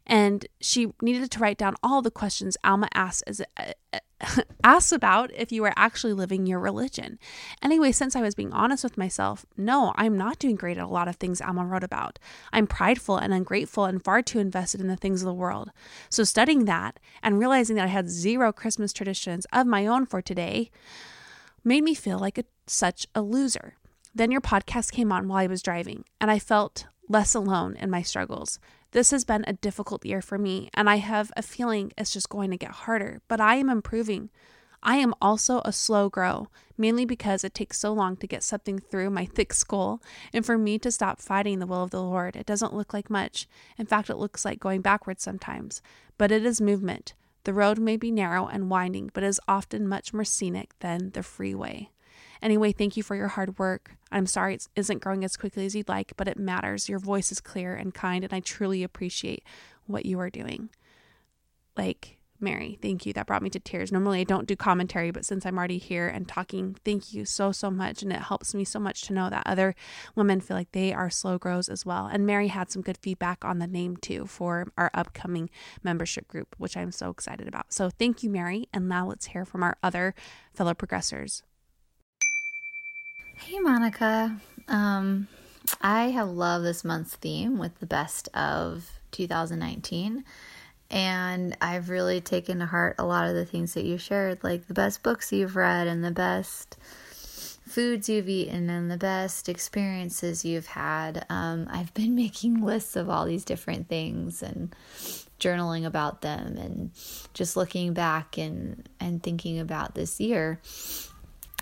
And 0.07 0.47
she 0.61 0.93
needed 1.01 1.31
to 1.31 1.39
write 1.39 1.59
down 1.59 1.77
all 1.83 2.03
the 2.03 2.11
questions 2.11 2.57
Alma 2.65 2.89
asks 2.95 3.23
as, 3.23 3.43
uh, 3.57 3.99
asks 4.65 4.93
about 4.93 5.31
if 5.35 5.53
you 5.53 5.65
are 5.65 5.73
actually 5.77 6.13
living 6.13 6.47
your 6.47 6.59
religion. 6.59 7.19
Anyway, 7.63 7.93
since 7.93 8.17
I 8.17 8.21
was 8.21 8.35
being 8.35 8.53
honest 8.53 8.83
with 8.83 8.99
myself, 8.99 9.47
no, 9.57 9.93
I'm 9.97 10.17
not 10.17 10.39
doing 10.39 10.57
great 10.57 10.79
at 10.79 10.85
a 10.85 10.89
lot 10.89 11.09
of 11.09 11.17
things 11.17 11.41
Alma 11.41 11.65
wrote 11.65 11.85
about. 11.85 12.19
I'm 12.53 12.67
prideful 12.67 13.17
and 13.17 13.33
ungrateful 13.33 13.85
and 13.85 14.03
far 14.03 14.23
too 14.23 14.39
invested 14.39 14.81
in 14.81 14.89
the 14.89 14.97
things 14.97 15.23
of 15.23 15.27
the 15.27 15.35
world. 15.35 15.71
So, 16.09 16.25
studying 16.25 16.65
that 16.65 16.99
and 17.23 17.39
realizing 17.39 17.77
that 17.77 17.87
I 17.87 17.89
had 17.89 18.11
zero 18.11 18.53
Christmas 18.53 18.93
traditions 18.93 19.47
of 19.53 19.67
my 19.67 19.87
own 19.87 20.07
for 20.07 20.21
today 20.21 20.71
made 21.65 21.85
me 21.85 21.95
feel 21.95 22.19
like 22.19 22.39
a, 22.39 22.45
such 22.67 23.07
a 23.15 23.23
loser. 23.23 23.75
Then 24.15 24.31
your 24.31 24.41
podcast 24.41 24.93
came 24.93 25.13
on 25.13 25.29
while 25.29 25.39
I 25.39 25.47
was 25.47 25.63
driving, 25.63 26.05
and 26.21 26.31
I 26.31 26.39
felt 26.39 26.87
less 27.09 27.35
alone 27.35 27.77
in 27.77 27.91
my 27.91 28.03
struggles. 28.03 28.59
This 28.93 29.11
has 29.11 29.25
been 29.25 29.45
a 29.47 29.53
difficult 29.53 30.07
year 30.07 30.23
for 30.23 30.39
me, 30.39 30.71
and 30.73 30.89
I 30.89 30.97
have 30.97 31.31
a 31.37 31.43
feeling 31.43 31.93
it's 31.99 32.13
just 32.13 32.31
going 32.31 32.51
to 32.51 32.57
get 32.57 32.71
harder, 32.71 33.21
but 33.29 33.39
I 33.39 33.57
am 33.57 33.69
improving. 33.69 34.31
I 34.83 34.97
am 34.97 35.13
also 35.21 35.61
a 35.65 35.73
slow 35.73 36.09
grow, 36.09 36.49
mainly 36.79 37.05
because 37.05 37.45
it 37.45 37.53
takes 37.53 37.79
so 37.79 37.93
long 37.93 38.17
to 38.17 38.27
get 38.27 38.43
something 38.43 38.79
through 38.79 39.11
my 39.11 39.27
thick 39.35 39.53
skull, 39.53 40.01
and 40.33 40.45
for 40.47 40.57
me 40.57 40.79
to 40.79 40.91
stop 40.91 41.21
fighting 41.21 41.59
the 41.59 41.67
will 41.67 41.83
of 41.83 41.91
the 41.91 42.03
Lord, 42.03 42.35
it 42.35 42.47
doesn't 42.47 42.73
look 42.73 42.95
like 42.95 43.11
much. 43.11 43.47
In 43.77 43.85
fact, 43.85 44.09
it 44.09 44.17
looks 44.17 44.47
like 44.47 44.59
going 44.59 44.81
backwards 44.81 45.23
sometimes, 45.23 45.83
but 46.17 46.33
it 46.33 46.47
is 46.47 46.61
movement. 46.61 47.13
The 47.45 47.53
road 47.53 47.79
may 47.79 47.99
be 47.99 48.11
narrow 48.11 48.47
and 48.47 48.71
winding, 48.71 49.11
but 49.13 49.23
is 49.23 49.41
often 49.47 49.87
much 49.87 50.15
more 50.15 50.25
scenic 50.25 50.71
than 50.79 51.11
the 51.11 51.23
freeway. 51.23 51.91
Anyway, 52.43 52.73
thank 52.73 52.97
you 52.97 53.03
for 53.03 53.17
your 53.17 53.29
hard 53.29 53.59
work. 53.59 53.93
I'm 54.11 54.27
sorry 54.27 54.55
it 54.55 54.69
isn't 54.77 55.03
growing 55.03 55.25
as 55.25 55.37
quickly 55.37 55.67
as 55.67 55.75
you'd 55.75 55.89
like, 55.89 56.13
but 56.17 56.29
it 56.29 56.39
matters. 56.39 56.89
Your 56.89 56.99
voice 56.99 57.33
is 57.33 57.41
clear 57.41 57.75
and 57.75 57.93
kind, 57.93 58.25
and 58.25 58.33
I 58.33 58.41
truly 58.41 58.83
appreciate 58.83 59.45
what 59.87 60.07
you 60.07 60.19
are 60.21 60.31
doing. 60.31 60.71
Like, 61.77 62.19
Mary, 62.41 62.79
thank 62.81 63.05
you. 63.05 63.13
That 63.13 63.27
brought 63.27 63.43
me 63.43 63.51
to 63.51 63.59
tears. 63.59 63.91
Normally, 63.91 64.21
I 64.21 64.25
don't 64.25 64.47
do 64.47 64.55
commentary, 64.55 65.11
but 65.11 65.25
since 65.25 65.45
I'm 65.45 65.59
already 65.59 65.79
here 65.79 66.07
and 66.07 66.29
talking, 66.29 66.77
thank 66.85 67.13
you 67.13 67.25
so, 67.25 67.51
so 67.51 67.71
much. 67.71 68.03
And 68.03 68.13
it 68.13 68.21
helps 68.21 68.55
me 68.55 68.65
so 68.65 68.79
much 68.79 69.03
to 69.03 69.13
know 69.13 69.29
that 69.29 69.43
other 69.45 69.75
women 70.15 70.41
feel 70.41 70.57
like 70.57 70.71
they 70.71 70.93
are 70.93 71.11
slow 71.11 71.37
grows 71.39 71.69
as 71.69 71.85
well. 71.85 72.07
And 72.07 72.25
Mary 72.25 72.49
had 72.49 72.71
some 72.71 72.83
good 72.83 72.99
feedback 72.99 73.45
on 73.45 73.59
the 73.59 73.67
name 73.67 73.97
too 73.97 74.27
for 74.27 74.73
our 74.79 74.91
upcoming 74.95 75.51
membership 75.83 76.29
group, 76.29 76.55
which 76.59 76.77
I'm 76.77 76.93
so 76.93 77.11
excited 77.11 77.49
about. 77.49 77.73
So 77.73 77.91
thank 77.91 78.23
you, 78.23 78.31
Mary. 78.31 78.69
And 78.73 78.89
now 78.89 79.09
let's 79.09 79.27
hear 79.27 79.45
from 79.45 79.65
our 79.65 79.77
other 79.83 80.15
fellow 80.55 80.75
progressors. 80.75 81.43
Hey, 83.41 83.61
Monica. 83.61 84.37
Um, 84.67 85.29
I 85.81 86.11
have 86.11 86.29
loved 86.29 86.65
this 86.65 86.85
month's 86.85 87.15
theme 87.15 87.57
with 87.57 87.79
the 87.79 87.87
best 87.87 88.29
of 88.35 88.91
2019. 89.13 90.25
And 90.91 91.57
I've 91.61 91.89
really 91.89 92.21
taken 92.21 92.59
to 92.59 92.67
heart 92.67 92.97
a 92.99 93.07
lot 93.07 93.29
of 93.29 93.35
the 93.35 93.45
things 93.45 93.75
that 93.75 93.85
you 93.85 93.97
shared, 93.97 94.43
like 94.43 94.67
the 94.67 94.75
best 94.75 95.05
books 95.05 95.33
you've 95.33 95.55
read 95.55 95.87
and 95.87 96.05
the 96.05 96.11
best 96.11 96.77
foods 97.67 98.09
you've 98.09 98.29
eaten 98.29 98.69
and 98.69 98.91
the 98.91 98.97
best 98.97 99.49
experiences 99.49 100.45
you've 100.45 100.67
had. 100.67 101.25
Um, 101.31 101.69
I've 101.71 101.95
been 101.95 102.15
making 102.17 102.63
lists 102.63 102.97
of 102.97 103.09
all 103.09 103.25
these 103.25 103.45
different 103.45 103.89
things 103.89 104.43
and 104.43 104.75
journaling 105.39 105.87
about 105.87 106.23
them 106.23 106.57
and 106.57 106.91
just 107.35 107.57
looking 107.57 107.93
back 107.93 108.37
and, 108.37 108.89
and 108.99 109.23
thinking 109.23 109.61
about 109.61 109.95
this 109.95 110.19
year. 110.19 110.61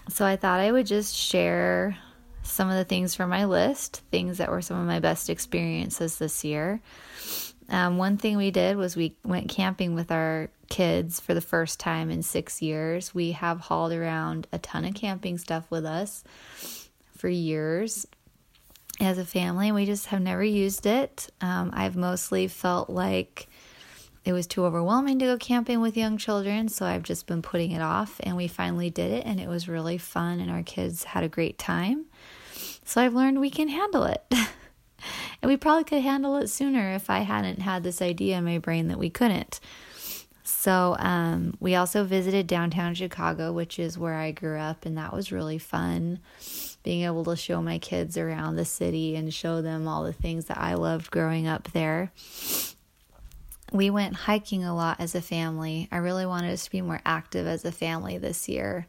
So 0.09 0.25
I 0.25 0.37
thought 0.37 0.61
I 0.61 0.71
would 0.71 0.87
just 0.87 1.15
share 1.15 1.97
some 2.43 2.71
of 2.71 2.77
the 2.77 2.85
things 2.85 3.15
from 3.15 3.31
my 3.31 3.45
list, 3.45 4.03
things 4.11 4.39
that 4.39 4.51
were 4.51 4.63
some 4.63 4.79
of 4.79 4.87
my 4.87 5.01
best 5.01 5.29
experiences 5.29 6.19
this 6.19 6.45
year. 6.45 6.81
Um, 7.69 7.99
one 7.99 8.17
thing 8.17 8.37
we 8.37 8.53
did 8.53 8.77
was 8.77 8.95
we 8.95 9.17
went 9.25 9.49
camping 9.49 9.95
with 9.95 10.13
our 10.13 10.49
kids 10.69 11.19
for 11.19 11.35
the 11.35 11.41
first 11.41 11.81
time 11.81 12.11
in 12.11 12.23
six 12.23 12.63
years. 12.63 13.15
We 13.15 13.33
have 13.33 13.61
hauled 13.61 13.93
around 13.93 14.47
a 14.53 14.59
ton 14.59 14.85
of 14.85 14.95
camping 14.95 15.39
stuff 15.39 15.69
with 15.71 15.85
us 15.85 16.23
for 17.17 17.29
years 17.29 18.07
as 19.01 19.19
a 19.19 19.25
family. 19.25 19.73
We 19.73 19.85
just 19.87 20.07
have 20.07 20.21
never 20.21 20.45
used 20.45 20.87
it. 20.87 21.29
Um, 21.41 21.71
I've 21.75 21.97
mostly 21.97 22.47
felt 22.47 22.89
like 22.89 23.49
it 24.27 24.33
was 24.33 24.49
too 24.49 24.65
overwhelming 24.65 25.21
to 25.21 25.25
go 25.25 25.39
camping 25.39 25.81
with 25.81 25.97
young 25.97 26.19
children, 26.19 26.69
so 26.69 26.85
I've 26.85 27.05
just 27.05 27.29
been 27.29 27.43
putting 27.43 27.71
it 27.71 27.81
off. 27.81 28.21
And 28.25 28.37
we 28.37 28.49
finally 28.49 28.91
did 28.91 29.13
it, 29.13 29.25
and 29.25 29.39
it 29.39 29.49
was 29.49 29.69
really 29.69 29.99
fun, 29.99 30.41
and 30.41 30.51
our 30.51 30.65
kids 30.65 31.05
had 31.05 31.23
a 31.23 31.29
great 31.29 31.59
time. 31.59 32.07
So 32.85 33.01
I've 33.01 33.15
learned 33.15 33.41
we 33.41 33.51
can 33.51 33.69
handle 33.69 34.03
it. 34.03 34.25
and 34.31 34.49
we 35.45 35.57
probably 35.57 35.85
could 35.85 36.03
handle 36.03 36.37
it 36.39 36.49
sooner 36.49 36.93
if 36.93 37.09
I 37.09 37.21
hadn't 37.21 37.61
had 37.61 37.85
this 37.85 38.03
idea 38.03 38.39
in 38.39 38.45
my 38.45 38.59
brain 38.59 38.89
that 38.89 38.99
we 38.99 39.11
couldn't. 39.11 39.61
So 40.43 40.97
um, 40.99 41.57
we 41.61 41.77
also 41.77 42.03
visited 42.03 42.49
downtown 42.49 42.95
Chicago, 42.95 43.53
which 43.53 43.79
is 43.79 43.97
where 43.97 44.15
I 44.15 44.33
grew 44.33 44.59
up, 44.59 44.85
and 44.85 44.99
that 44.99 45.13
was 45.13 45.31
really 45.31 45.59
fun. 45.59 46.19
Being 46.83 47.05
able 47.05 47.25
to 47.27 47.37
show 47.37 47.63
my 47.63 47.79
kids 47.79 48.19
around 48.19 48.57
the 48.57 48.65
city 48.65 49.15
and 49.15 49.33
show 49.33 49.63
them 49.63 49.87
all 49.87 50.03
the 50.03 50.13
things 50.13 50.47
that 50.47 50.59
I 50.59 50.75
loved 50.75 51.13
growing 51.13 51.47
up 51.47 51.71
there. 51.73 52.11
We 53.73 53.91
went 53.91 54.15
hiking 54.15 54.65
a 54.65 54.75
lot 54.75 55.01
as 55.01 55.15
a 55.15 55.21
family. 55.21 55.89
I 55.91 55.97
really 55.97 56.27
wanted 56.27 56.53
us 56.53 56.65
to 56.65 56.71
be 56.71 56.83
more 56.83 57.01
active 57.05 57.47
as 57.47 57.65
a 57.65 57.73
family 57.73 58.19
this 58.19 58.49
year. 58.49 58.87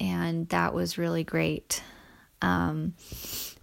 And 0.00 0.48
that 0.48 0.74
was 0.74 0.98
really 0.98 1.22
great. 1.22 1.82
Um, 2.40 2.94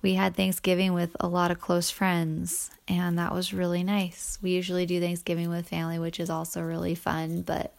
we 0.02 0.14
had 0.14 0.36
Thanksgiving 0.36 0.94
with 0.94 1.16
a 1.20 1.28
lot 1.28 1.52
of 1.52 1.60
close 1.60 1.90
friends, 1.90 2.72
and 2.88 3.18
that 3.20 3.34
was 3.34 3.54
really 3.54 3.84
nice. 3.84 4.38
We 4.42 4.52
usually 4.52 4.86
do 4.86 5.02
Thanksgiving 5.02 5.50
with 5.50 5.68
family, 5.68 6.00
which 6.00 6.20
is 6.20 6.30
also 6.30 6.62
really 6.62 6.96
fun, 6.96 7.42
but 7.42 7.74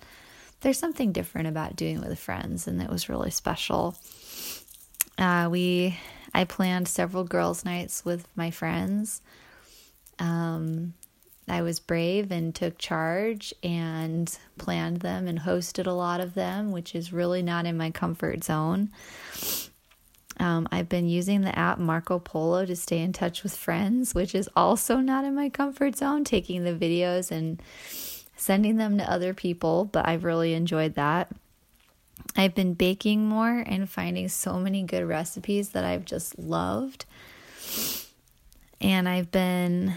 there's 0.60 0.78
something 0.78 1.12
different 1.12 1.48
about 1.48 1.76
doing 1.76 2.02
it 2.02 2.08
with 2.08 2.18
friends, 2.18 2.66
and 2.66 2.82
it 2.82 2.90
was 2.90 3.08
really 3.08 3.30
special. 3.30 3.96
Uh, 5.16 5.48
we, 5.50 5.98
I 6.34 6.44
planned 6.44 6.88
several 6.88 7.24
girls' 7.24 7.64
nights 7.64 8.04
with 8.04 8.28
my 8.36 8.50
friends. 8.50 9.22
Um, 10.18 10.92
I 11.50 11.62
was 11.62 11.80
brave 11.80 12.30
and 12.30 12.54
took 12.54 12.78
charge 12.78 13.52
and 13.62 14.38
planned 14.56 14.98
them 14.98 15.26
and 15.26 15.40
hosted 15.40 15.86
a 15.86 15.92
lot 15.92 16.20
of 16.20 16.34
them, 16.34 16.70
which 16.70 16.94
is 16.94 17.12
really 17.12 17.42
not 17.42 17.66
in 17.66 17.76
my 17.76 17.90
comfort 17.90 18.44
zone. 18.44 18.90
Um, 20.38 20.68
I've 20.72 20.88
been 20.88 21.08
using 21.08 21.42
the 21.42 21.56
app 21.58 21.78
Marco 21.78 22.18
Polo 22.18 22.64
to 22.64 22.74
stay 22.74 23.00
in 23.00 23.12
touch 23.12 23.42
with 23.42 23.54
friends, 23.54 24.14
which 24.14 24.34
is 24.34 24.48
also 24.56 24.96
not 24.96 25.24
in 25.24 25.34
my 25.34 25.50
comfort 25.50 25.96
zone, 25.96 26.24
taking 26.24 26.64
the 26.64 26.72
videos 26.72 27.30
and 27.30 27.60
sending 28.36 28.76
them 28.76 28.96
to 28.96 29.12
other 29.12 29.34
people, 29.34 29.84
but 29.84 30.08
I've 30.08 30.24
really 30.24 30.54
enjoyed 30.54 30.94
that. 30.94 31.28
I've 32.36 32.54
been 32.54 32.74
baking 32.74 33.28
more 33.28 33.62
and 33.66 33.90
finding 33.90 34.28
so 34.28 34.58
many 34.58 34.82
good 34.82 35.06
recipes 35.06 35.70
that 35.70 35.84
I've 35.84 36.04
just 36.04 36.38
loved. 36.38 37.04
And 38.80 39.08
I've 39.08 39.30
been, 39.30 39.94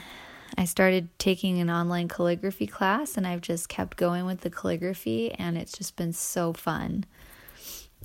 I 0.57 0.65
started 0.65 1.10
taking 1.17 1.60
an 1.60 1.69
online 1.69 2.07
calligraphy 2.07 2.67
class 2.67 3.17
and 3.17 3.25
I've 3.25 3.41
just 3.41 3.69
kept 3.69 3.98
going 3.98 4.25
with 4.25 4.41
the 4.41 4.50
calligraphy, 4.50 5.31
and 5.31 5.57
it's 5.57 5.72
just 5.72 5.95
been 5.95 6.13
so 6.13 6.53
fun. 6.53 7.05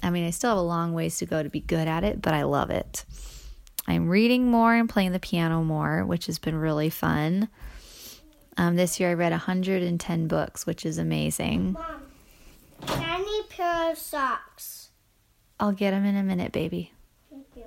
I 0.03 0.11
mean, 0.11 0.27
I 0.27 0.31
still 0.31 0.51
have 0.51 0.59
a 0.59 0.63
long 0.63 0.93
ways 0.93 1.19
to 1.19 1.27
go 1.27 1.43
to 1.43 1.51
be 1.51 1.61
good 1.61 1.89
at 1.89 2.05
it, 2.05 2.23
but 2.23 2.35
I 2.35 2.45
love 2.45 2.71
it. 2.71 3.05
I'm 3.87 4.09
reading 4.09 4.51
more 4.51 4.75
and 4.75 4.89
playing 4.89 5.13
the 5.13 5.19
piano 5.19 5.63
more, 5.63 6.05
which 6.05 6.27
has 6.27 6.39
been 6.39 6.57
really 6.57 6.91
fun. 6.91 7.49
Um, 8.57 8.77
this 8.77 8.99
year 8.99 9.11
I 9.11 9.15
read 9.15 9.33
110 9.33 10.27
books, 10.29 10.67
which 10.67 10.85
is 10.85 10.99
amazing. 10.99 11.73
Mom, 11.73 12.03
I 12.87 13.19
need 13.19 13.49
pair 13.49 13.93
of 13.93 13.99
socks. 13.99 14.91
I'll 15.61 15.73
get 15.73 15.93
them 15.93 16.05
in 16.05 16.17
a 16.17 16.23
minute, 16.23 16.53
baby. 16.53 16.93
Thank 17.31 17.47
you. 17.57 17.65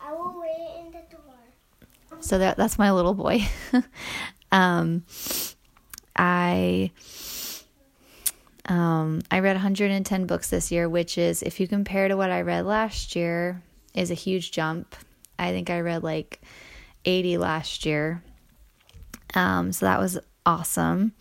I 0.00 0.12
will 0.12 0.40
wait 0.40 0.80
in 0.80 0.92
the 0.92 1.02
door. 1.10 1.15
So 2.20 2.38
that 2.38 2.56
that's 2.56 2.78
my 2.78 2.92
little 2.92 3.14
boy. 3.14 3.46
um, 4.52 5.04
I 6.14 6.90
um, 8.68 9.22
I 9.30 9.40
read 9.40 9.54
110 9.54 10.26
books 10.26 10.50
this 10.50 10.72
year, 10.72 10.88
which 10.88 11.18
is, 11.18 11.42
if 11.42 11.60
you 11.60 11.68
compare 11.68 12.08
to 12.08 12.16
what 12.16 12.30
I 12.30 12.42
read 12.42 12.66
last 12.66 13.14
year, 13.14 13.62
is 13.94 14.10
a 14.10 14.14
huge 14.14 14.50
jump. 14.50 14.96
I 15.38 15.52
think 15.52 15.70
I 15.70 15.80
read 15.80 16.02
like 16.02 16.40
80 17.04 17.38
last 17.38 17.86
year. 17.86 18.22
Um, 19.34 19.72
so 19.72 19.86
that 19.86 20.00
was 20.00 20.18
awesome. 20.44 21.12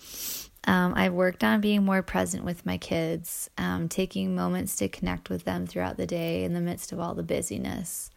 Um, 0.68 0.94
I've 0.96 1.14
worked 1.14 1.44
on 1.44 1.62
being 1.62 1.84
more 1.84 2.02
present 2.02 2.44
with 2.44 2.66
my 2.66 2.78
kids, 2.78 3.50
um, 3.58 3.88
taking 3.88 4.36
moments 4.36 4.76
to 4.78 4.90
connect 4.90 5.30
with 5.30 5.44
them 5.44 5.68
throughout 5.68 5.98
the 5.98 6.08
day 6.08 6.44
in 6.44 6.54
the 6.54 6.62
midst 6.62 6.92
of 6.92 7.00
all 7.00 7.14
the 7.14 7.22
busyness, 7.22 8.10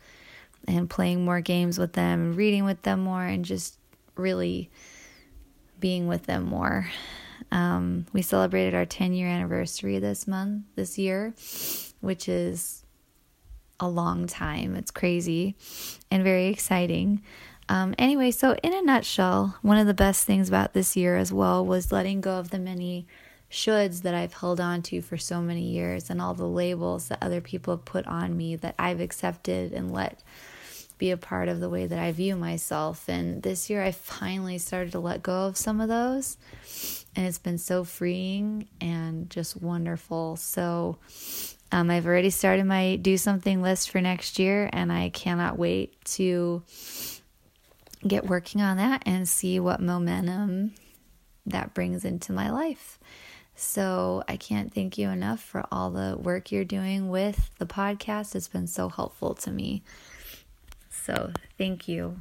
and 0.66 0.90
playing 0.90 1.25
more 1.25 1.40
games 1.40 1.79
with 1.79 1.92
them, 1.92 2.35
reading 2.35 2.64
with 2.64 2.83
them 2.83 3.01
more, 3.01 3.23
and 3.23 3.44
just 3.44 3.79
really 4.16 4.71
being 5.81 6.09
with 6.09 6.25
them 6.25 6.44
more. 6.44 6.88
Um, 7.51 8.07
we 8.12 8.23
celebrated 8.23 8.75
our 8.75 8.85
10 8.85 9.14
year 9.14 9.29
anniversary 9.29 9.99
this 9.99 10.27
month, 10.27 10.64
this 10.75 10.99
year, 10.99 11.35
which 12.01 12.29
is 12.29 12.85
a 13.81 13.88
long 13.88 14.27
time. 14.27 14.75
It's 14.75 14.90
crazy 14.90 15.57
and 16.11 16.25
very 16.25 16.47
exciting. 16.47 17.23
Um, 17.68 17.94
anyway, 17.99 18.31
so 18.31 18.55
in 18.62 18.73
a 18.73 18.83
nutshell, 18.83 19.57
one 19.62 19.79
of 19.79 19.87
the 19.87 19.94
best 19.94 20.25
things 20.25 20.49
about 20.49 20.73
this 20.73 20.97
year 20.97 21.16
as 21.16 21.33
well 21.33 21.64
was 21.64 21.92
letting 21.92 22.21
go 22.21 22.38
of 22.38 22.51
the 22.51 22.59
many 22.59 23.07
shoulds 23.51 24.03
that 24.03 24.15
I've 24.15 24.35
held 24.35 24.61
on 24.61 24.83
to 24.83 25.01
for 25.01 25.17
so 25.17 25.41
many 25.41 25.63
years 25.63 26.11
and 26.11 26.21
all 26.21 26.35
the 26.35 26.47
labels 26.47 27.09
that 27.09 27.23
other 27.23 27.41
people 27.41 27.75
have 27.77 27.85
put 27.85 28.07
on 28.07 28.37
me 28.37 28.57
that 28.57 28.75
I've 28.79 29.01
accepted 29.01 29.73
and 29.73 29.93
let 29.93 30.23
be 30.99 31.11
a 31.13 31.17
part 31.17 31.49
of 31.49 31.61
the 31.61 31.69
way 31.69 31.87
that 31.87 31.99
I 31.99 32.13
view 32.13 32.37
myself. 32.37 33.09
And 33.09 33.43
this 33.43 33.71
year 33.71 33.83
I 33.83 33.93
finally 33.93 34.59
started 34.59 34.93
to 34.93 34.99
let 34.99 35.23
go 35.23 35.47
of 35.47 35.57
some 35.57 35.81
of 35.81 35.89
those. 35.89 36.37
And 37.15 37.27
it's 37.27 37.39
been 37.39 37.59
so 37.59 37.85
freeing 37.85 38.69
and 38.81 39.31
just 39.31 39.57
wonderful. 39.57 40.37
So 40.37 40.99
um, 41.71 41.91
I've 41.91 42.07
already 42.07 42.31
started 42.31 42.67
my 42.67 42.97
do 42.97 43.17
something 43.17 43.63
list 43.63 43.91
for 43.91 44.01
next 44.01 44.39
year, 44.39 44.71
and 44.73 44.93
I 44.93 45.11
cannot 45.11 45.59
wait 45.59 46.03
to 46.17 46.63
get 48.07 48.27
working 48.27 48.63
on 48.63 48.79
that 48.79 49.03
and 49.07 49.29
see 49.29 49.61
what 49.61 49.81
momentum 49.81 50.73
that 51.47 51.75
brings 51.75 52.05
into 52.05 52.33
my 52.33 52.51
life. 52.51 52.99
So 53.61 54.23
I 54.29 54.37
can't 54.37 54.73
thank 54.73 54.99
you 54.99 55.09
enough 55.09 55.42
for 55.42 55.64
all 55.73 55.90
the 55.90 56.16
work 56.16 56.53
you're 56.53 56.64
doing 56.64 57.09
with 57.09 57.51
the 57.59 57.66
podcast. 57.66 58.37
It's 58.37 58.47
been 58.47 58.68
so 58.68 58.88
helpful 58.88 59.35
to 59.35 59.51
me. 59.51 59.83
So 60.90 61.33
thank 61.59 61.88
you. 61.88 62.21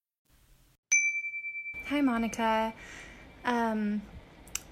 Hi, 1.91 1.99
Monica. 1.99 2.73
Um, 3.43 4.01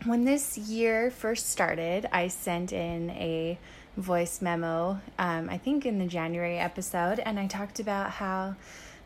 when 0.05 0.23
this 0.23 0.57
year 0.57 1.11
first 1.11 1.49
started, 1.49 2.07
I 2.13 2.29
sent 2.29 2.71
in 2.71 3.09
a 3.09 3.59
voice 3.97 4.41
memo, 4.41 5.01
um, 5.17 5.49
I 5.49 5.57
think 5.57 5.85
in 5.85 5.99
the 5.99 6.05
January 6.05 6.57
episode, 6.57 7.19
and 7.19 7.37
I 7.37 7.45
talked 7.47 7.81
about 7.81 8.11
how 8.11 8.55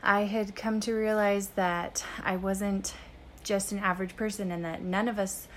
I 0.03 0.25
had 0.25 0.55
come 0.55 0.79
to 0.81 0.93
realize 0.93 1.47
that 1.55 2.05
I 2.23 2.35
wasn't 2.35 2.93
just 3.43 3.71
an 3.71 3.79
average 3.79 4.15
person 4.15 4.51
and 4.51 4.63
that 4.63 4.83
none 4.83 5.07
of 5.07 5.17
us 5.17 5.47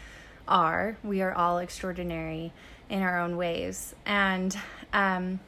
are. 0.48 0.96
We 1.04 1.20
are 1.20 1.34
all 1.34 1.58
extraordinary 1.58 2.54
in 2.88 3.02
our 3.02 3.20
own 3.20 3.36
ways. 3.36 3.94
And 4.06 4.58
um, 4.94 5.40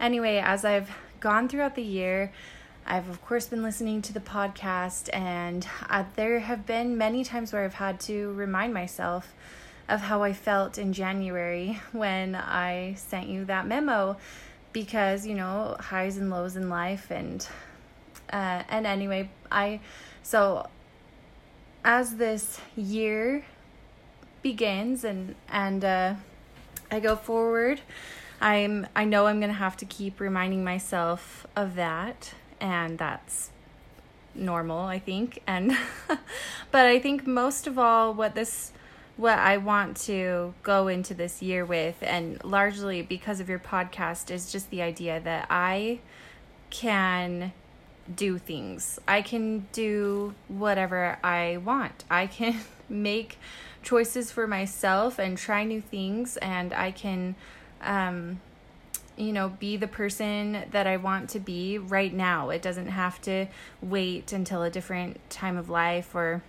anyway, 0.00 0.38
as 0.38 0.64
I've 0.64 0.90
gone 1.20 1.46
throughout 1.46 1.74
the 1.74 1.82
year, 1.82 2.32
I've 2.90 3.10
of 3.10 3.20
course 3.20 3.46
been 3.46 3.62
listening 3.62 4.00
to 4.02 4.14
the 4.14 4.20
podcast, 4.20 5.10
and 5.12 5.66
uh, 5.90 6.04
there 6.16 6.38
have 6.38 6.64
been 6.64 6.96
many 6.96 7.22
times 7.22 7.52
where 7.52 7.62
I've 7.62 7.74
had 7.74 8.00
to 8.00 8.32
remind 8.32 8.72
myself 8.72 9.34
of 9.90 10.00
how 10.00 10.22
I 10.22 10.32
felt 10.32 10.78
in 10.78 10.94
January 10.94 11.80
when 11.92 12.34
I 12.34 12.94
sent 12.96 13.28
you 13.28 13.44
that 13.44 13.66
memo 13.66 14.16
because, 14.72 15.26
you 15.26 15.34
know, 15.34 15.76
highs 15.78 16.16
and 16.16 16.30
lows 16.30 16.56
in 16.56 16.70
life 16.70 17.10
and 17.10 17.46
uh, 18.32 18.62
and 18.70 18.86
anyway, 18.86 19.28
I 19.52 19.80
so 20.22 20.66
as 21.84 22.16
this 22.16 22.58
year 22.74 23.44
begins 24.40 25.04
and 25.04 25.34
and 25.50 25.84
uh, 25.84 26.14
I 26.90 27.00
go 27.00 27.16
forward, 27.16 27.82
I'm 28.40 28.86
I 28.96 29.04
know 29.04 29.26
I'm 29.26 29.40
gonna 29.40 29.52
have 29.52 29.76
to 29.76 29.84
keep 29.84 30.20
reminding 30.20 30.64
myself 30.64 31.46
of 31.54 31.74
that, 31.74 32.32
and 32.60 32.98
that's 32.98 33.50
normal, 34.34 34.80
I 34.80 34.98
think. 34.98 35.42
And 35.46 35.76
but 36.70 36.86
I 36.86 36.98
think 36.98 37.26
most 37.26 37.66
of 37.66 37.78
all, 37.78 38.14
what 38.14 38.34
this 38.34 38.72
what 39.16 39.38
I 39.38 39.56
want 39.56 39.96
to 40.02 40.54
go 40.62 40.86
into 40.86 41.12
this 41.12 41.42
year 41.42 41.64
with, 41.64 41.96
and 42.02 42.42
largely 42.44 43.02
because 43.02 43.40
of 43.40 43.48
your 43.48 43.58
podcast, 43.58 44.30
is 44.30 44.52
just 44.52 44.70
the 44.70 44.80
idea 44.80 45.20
that 45.20 45.46
I 45.50 45.98
can 46.70 47.52
do 48.14 48.38
things. 48.38 48.98
I 49.08 49.22
can 49.22 49.66
do 49.72 50.34
whatever 50.46 51.18
I 51.22 51.58
want. 51.58 52.04
I 52.08 52.26
can 52.28 52.60
make 52.88 53.38
choices 53.82 54.30
for 54.30 54.46
myself 54.46 55.18
and 55.18 55.36
try 55.36 55.64
new 55.64 55.80
things, 55.80 56.36
and 56.38 56.72
I 56.72 56.92
can, 56.92 57.34
um, 57.82 58.40
you 59.18 59.32
know, 59.32 59.48
be 59.48 59.76
the 59.76 59.88
person 59.88 60.64
that 60.70 60.86
I 60.86 60.96
want 60.96 61.30
to 61.30 61.40
be 61.40 61.76
right 61.76 62.12
now. 62.12 62.50
It 62.50 62.62
doesn't 62.62 62.88
have 62.88 63.20
to 63.22 63.46
wait 63.82 64.32
until 64.32 64.62
a 64.62 64.70
different 64.70 65.18
time 65.28 65.56
of 65.56 65.68
life 65.68 66.14
or 66.14 66.42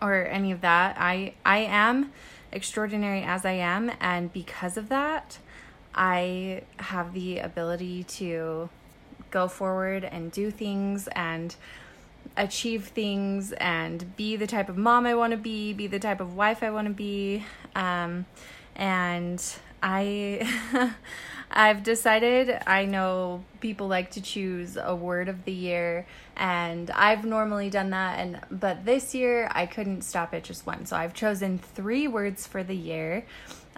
or 0.00 0.24
any 0.26 0.52
of 0.52 0.60
that. 0.60 0.96
I 0.98 1.34
I 1.44 1.58
am 1.58 2.12
extraordinary 2.52 3.22
as 3.22 3.44
I 3.44 3.52
am, 3.52 3.90
and 4.00 4.32
because 4.32 4.76
of 4.76 4.88
that, 4.88 5.38
I 5.94 6.62
have 6.78 7.12
the 7.12 7.40
ability 7.40 8.04
to 8.04 8.70
go 9.30 9.48
forward 9.48 10.04
and 10.04 10.30
do 10.30 10.50
things 10.50 11.08
and 11.08 11.54
achieve 12.36 12.88
things 12.88 13.52
and 13.52 14.16
be 14.16 14.36
the 14.36 14.46
type 14.46 14.68
of 14.68 14.76
mom 14.76 15.06
I 15.06 15.14
want 15.14 15.32
to 15.32 15.36
be, 15.36 15.72
be 15.72 15.88
the 15.88 15.98
type 15.98 16.20
of 16.20 16.36
wife 16.36 16.62
I 16.62 16.70
want 16.70 16.86
to 16.86 16.94
be. 16.94 17.44
Um, 17.74 18.26
and 18.76 19.42
I 19.82 20.48
I've 21.50 21.82
decided 21.82 22.58
I 22.66 22.84
know 22.84 23.44
people 23.60 23.88
like 23.88 24.10
to 24.12 24.20
choose 24.20 24.76
a 24.80 24.94
word 24.94 25.28
of 25.28 25.44
the 25.44 25.52
year 25.52 26.06
and 26.36 26.90
I've 26.90 27.24
normally 27.24 27.70
done 27.70 27.90
that 27.90 28.18
and 28.18 28.40
but 28.50 28.84
this 28.84 29.14
year 29.14 29.48
I 29.52 29.66
couldn't 29.66 30.02
stop 30.02 30.34
at 30.34 30.44
just 30.44 30.66
one. 30.66 30.86
So 30.86 30.96
I've 30.96 31.14
chosen 31.14 31.58
3 31.58 32.08
words 32.08 32.46
for 32.46 32.62
the 32.62 32.76
year. 32.76 33.24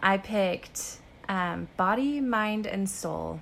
I 0.03 0.19
picked 0.19 0.99
um, 1.29 1.69
body, 1.77 2.21
mind 2.21 2.67
and 2.67 2.89
soul. 2.91 3.41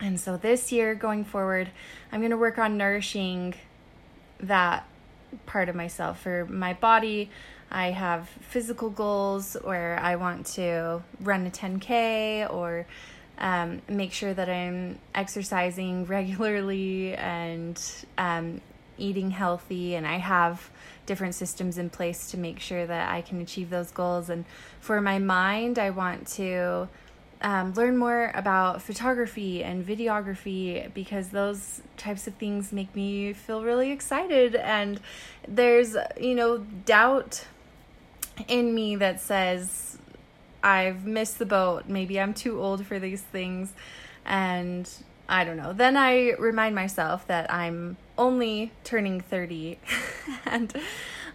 And 0.00 0.20
so 0.20 0.36
this 0.36 0.70
year 0.70 0.94
going 0.94 1.24
forward, 1.24 1.70
I'm 2.12 2.20
going 2.20 2.30
to 2.30 2.36
work 2.36 2.58
on 2.58 2.76
nourishing 2.76 3.54
that 4.40 4.86
part 5.46 5.68
of 5.68 5.74
myself. 5.74 6.20
For 6.20 6.46
my 6.46 6.74
body, 6.74 7.30
I 7.70 7.90
have 7.90 8.28
physical 8.40 8.90
goals 8.90 9.56
where 9.62 9.98
I 10.00 10.16
want 10.16 10.46
to 10.54 11.02
run 11.20 11.46
a 11.46 11.50
10K 11.50 12.52
or 12.52 12.86
um, 13.38 13.82
make 13.88 14.12
sure 14.12 14.34
that 14.34 14.48
I'm 14.48 14.98
exercising 15.14 16.04
regularly 16.16 17.14
and 17.14 17.80
um, 18.16 18.60
eating 18.98 19.30
healthy. 19.30 19.94
And 19.94 20.06
I 20.06 20.18
have 20.18 20.70
different 21.06 21.34
systems 21.34 21.78
in 21.78 21.88
place 21.88 22.30
to 22.32 22.36
make 22.36 22.60
sure 22.60 22.86
that 22.86 23.10
I 23.10 23.22
can 23.22 23.40
achieve 23.40 23.70
those 23.70 23.90
goals. 23.90 24.28
And 24.28 24.44
for 24.80 25.00
my 25.00 25.18
mind, 25.18 25.78
I 25.78 25.90
want 25.90 26.26
to 26.34 26.88
um, 27.40 27.72
learn 27.74 27.96
more 27.96 28.32
about 28.34 28.82
photography 28.82 29.62
and 29.62 29.86
videography 29.86 30.92
because 30.92 31.28
those 31.28 31.80
types 31.96 32.26
of 32.26 32.34
things 32.34 32.72
make 32.72 32.94
me 32.94 33.32
feel 33.32 33.62
really 33.62 33.90
excited. 33.92 34.56
And 34.56 35.00
there's, 35.46 35.96
you 36.20 36.34
know, 36.34 36.58
doubt 36.58 37.46
in 38.48 38.74
me 38.74 38.96
that 38.96 39.20
says, 39.20 39.87
I've 40.62 41.04
missed 41.06 41.38
the 41.38 41.46
boat. 41.46 41.84
Maybe 41.88 42.20
I'm 42.20 42.34
too 42.34 42.60
old 42.60 42.84
for 42.86 42.98
these 42.98 43.22
things. 43.22 43.72
And 44.24 44.88
I 45.28 45.44
don't 45.44 45.56
know. 45.56 45.72
Then 45.72 45.96
I 45.96 46.32
remind 46.32 46.74
myself 46.74 47.26
that 47.26 47.52
I'm 47.52 47.96
only 48.16 48.72
turning 48.84 49.20
30. 49.20 49.78
and 50.46 50.72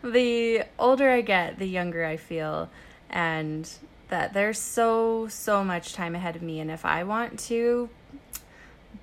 the 0.03 0.63
older 0.77 1.09
I 1.09 1.21
get, 1.21 1.59
the 1.59 1.67
younger 1.67 2.05
I 2.05 2.17
feel. 2.17 2.69
And 3.09 3.69
that 4.09 4.33
there's 4.33 4.59
so 4.59 5.27
so 5.27 5.63
much 5.63 5.93
time 5.93 6.13
ahead 6.13 6.35
of 6.35 6.41
me 6.43 6.59
and 6.59 6.69
if 6.69 6.85
I 6.85 7.03
want 7.03 7.39
to 7.39 7.89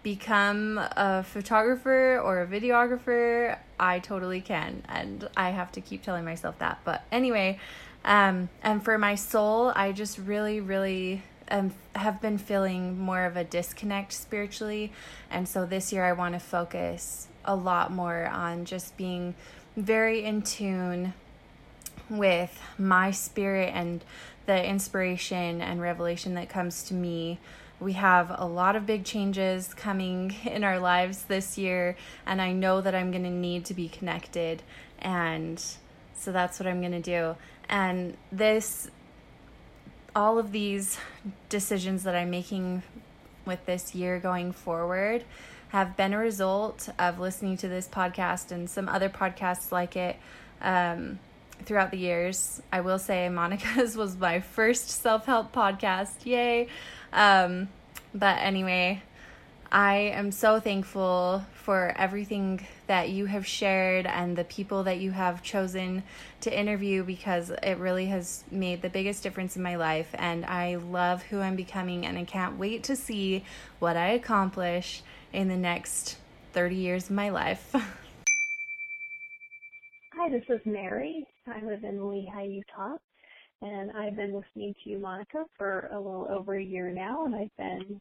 become 0.04 0.78
a 0.78 1.24
photographer 1.24 2.18
or 2.18 2.42
a 2.42 2.46
videographer, 2.46 3.58
I 3.78 3.98
totally 3.98 4.40
can 4.40 4.82
and 4.88 5.28
I 5.36 5.50
have 5.50 5.72
to 5.72 5.80
keep 5.80 6.02
telling 6.02 6.24
myself 6.24 6.58
that. 6.60 6.78
But 6.84 7.02
anyway, 7.10 7.58
um 8.04 8.48
and 8.62 8.82
for 8.84 8.98
my 8.98 9.14
soul, 9.14 9.72
I 9.74 9.92
just 9.92 10.18
really 10.18 10.60
really 10.60 11.22
um, 11.50 11.72
have 11.94 12.20
been 12.20 12.38
feeling 12.38 12.98
more 12.98 13.24
of 13.24 13.36
a 13.36 13.44
disconnect 13.44 14.12
spiritually. 14.12 14.92
And 15.30 15.48
so 15.48 15.66
this 15.66 15.92
year 15.92 16.04
I 16.04 16.12
want 16.12 16.34
to 16.34 16.40
focus 16.40 17.28
a 17.44 17.56
lot 17.56 17.92
more 17.92 18.26
on 18.26 18.64
just 18.64 18.96
being 18.96 19.34
very 19.76 20.24
in 20.24 20.42
tune 20.42 21.14
with 22.08 22.60
my 22.78 23.10
spirit 23.10 23.72
and 23.74 24.04
the 24.46 24.64
inspiration 24.64 25.60
and 25.60 25.80
revelation 25.80 26.34
that 26.34 26.48
comes 26.48 26.82
to 26.84 26.94
me. 26.94 27.38
We 27.78 27.94
have 27.94 28.34
a 28.36 28.46
lot 28.46 28.76
of 28.76 28.84
big 28.84 29.04
changes 29.04 29.72
coming 29.72 30.34
in 30.44 30.64
our 30.64 30.78
lives 30.78 31.24
this 31.24 31.56
year, 31.56 31.96
and 32.26 32.42
I 32.42 32.52
know 32.52 32.80
that 32.80 32.94
I'm 32.94 33.10
going 33.10 33.24
to 33.24 33.30
need 33.30 33.64
to 33.66 33.74
be 33.74 33.88
connected. 33.88 34.62
And 34.98 35.62
so 36.14 36.32
that's 36.32 36.60
what 36.60 36.66
I'm 36.66 36.80
going 36.80 36.92
to 36.92 37.00
do. 37.00 37.36
And 37.70 38.16
this, 38.30 38.90
all 40.14 40.38
of 40.38 40.52
these 40.52 40.98
decisions 41.48 42.02
that 42.02 42.14
I'm 42.14 42.30
making 42.30 42.82
with 43.46 43.64
this 43.64 43.94
year 43.94 44.18
going 44.18 44.52
forward 44.52 45.24
have 45.68 45.96
been 45.96 46.12
a 46.12 46.18
result 46.18 46.88
of 46.98 47.18
listening 47.18 47.56
to 47.58 47.68
this 47.68 47.88
podcast 47.88 48.50
and 48.50 48.68
some 48.68 48.88
other 48.88 49.08
podcasts 49.08 49.72
like 49.72 49.96
it. 49.96 50.16
Um, 50.60 51.20
throughout 51.64 51.90
the 51.90 51.98
years. 51.98 52.62
I 52.72 52.80
will 52.80 52.98
say 52.98 53.28
Monica's 53.28 53.96
was 53.96 54.16
my 54.16 54.40
first 54.40 54.88
self 54.90 55.26
help 55.26 55.52
podcast. 55.52 56.24
Yay. 56.24 56.68
Um, 57.12 57.68
but 58.14 58.38
anyway, 58.38 59.02
I 59.72 59.98
am 59.98 60.32
so 60.32 60.58
thankful 60.58 61.46
for 61.52 61.94
everything 61.96 62.66
that 62.88 63.10
you 63.10 63.26
have 63.26 63.46
shared 63.46 64.04
and 64.04 64.36
the 64.36 64.42
people 64.42 64.82
that 64.82 64.98
you 64.98 65.12
have 65.12 65.44
chosen 65.44 66.02
to 66.40 66.58
interview 66.58 67.04
because 67.04 67.50
it 67.50 67.78
really 67.78 68.06
has 68.06 68.42
made 68.50 68.82
the 68.82 68.90
biggest 68.90 69.22
difference 69.22 69.54
in 69.56 69.62
my 69.62 69.76
life. 69.76 70.08
And 70.14 70.44
I 70.44 70.74
love 70.74 71.22
who 71.22 71.38
I'm 71.38 71.54
becoming, 71.54 72.04
and 72.04 72.18
I 72.18 72.24
can't 72.24 72.58
wait 72.58 72.82
to 72.84 72.96
see 72.96 73.44
what 73.78 73.96
I 73.96 74.08
accomplish 74.08 75.04
in 75.32 75.46
the 75.46 75.56
next 75.56 76.16
30 76.52 76.74
years 76.74 77.04
of 77.04 77.12
my 77.12 77.28
life. 77.28 77.70
Hi, 80.14 80.28
this 80.30 80.42
is 80.48 80.60
Mary. 80.64 81.24
I 81.46 81.64
live 81.64 81.84
in 81.84 82.00
Lehi, 82.00 82.56
Utah, 82.56 82.96
and 83.62 83.92
I've 83.92 84.16
been 84.16 84.34
listening 84.34 84.74
to 84.82 84.90
you, 84.90 84.98
Monica, 84.98 85.44
for 85.56 85.88
a 85.92 85.96
little 85.96 86.26
over 86.28 86.56
a 86.56 86.62
year 86.62 86.90
now, 86.90 87.24
and 87.24 87.36
I've 87.36 87.56
been 87.56 88.00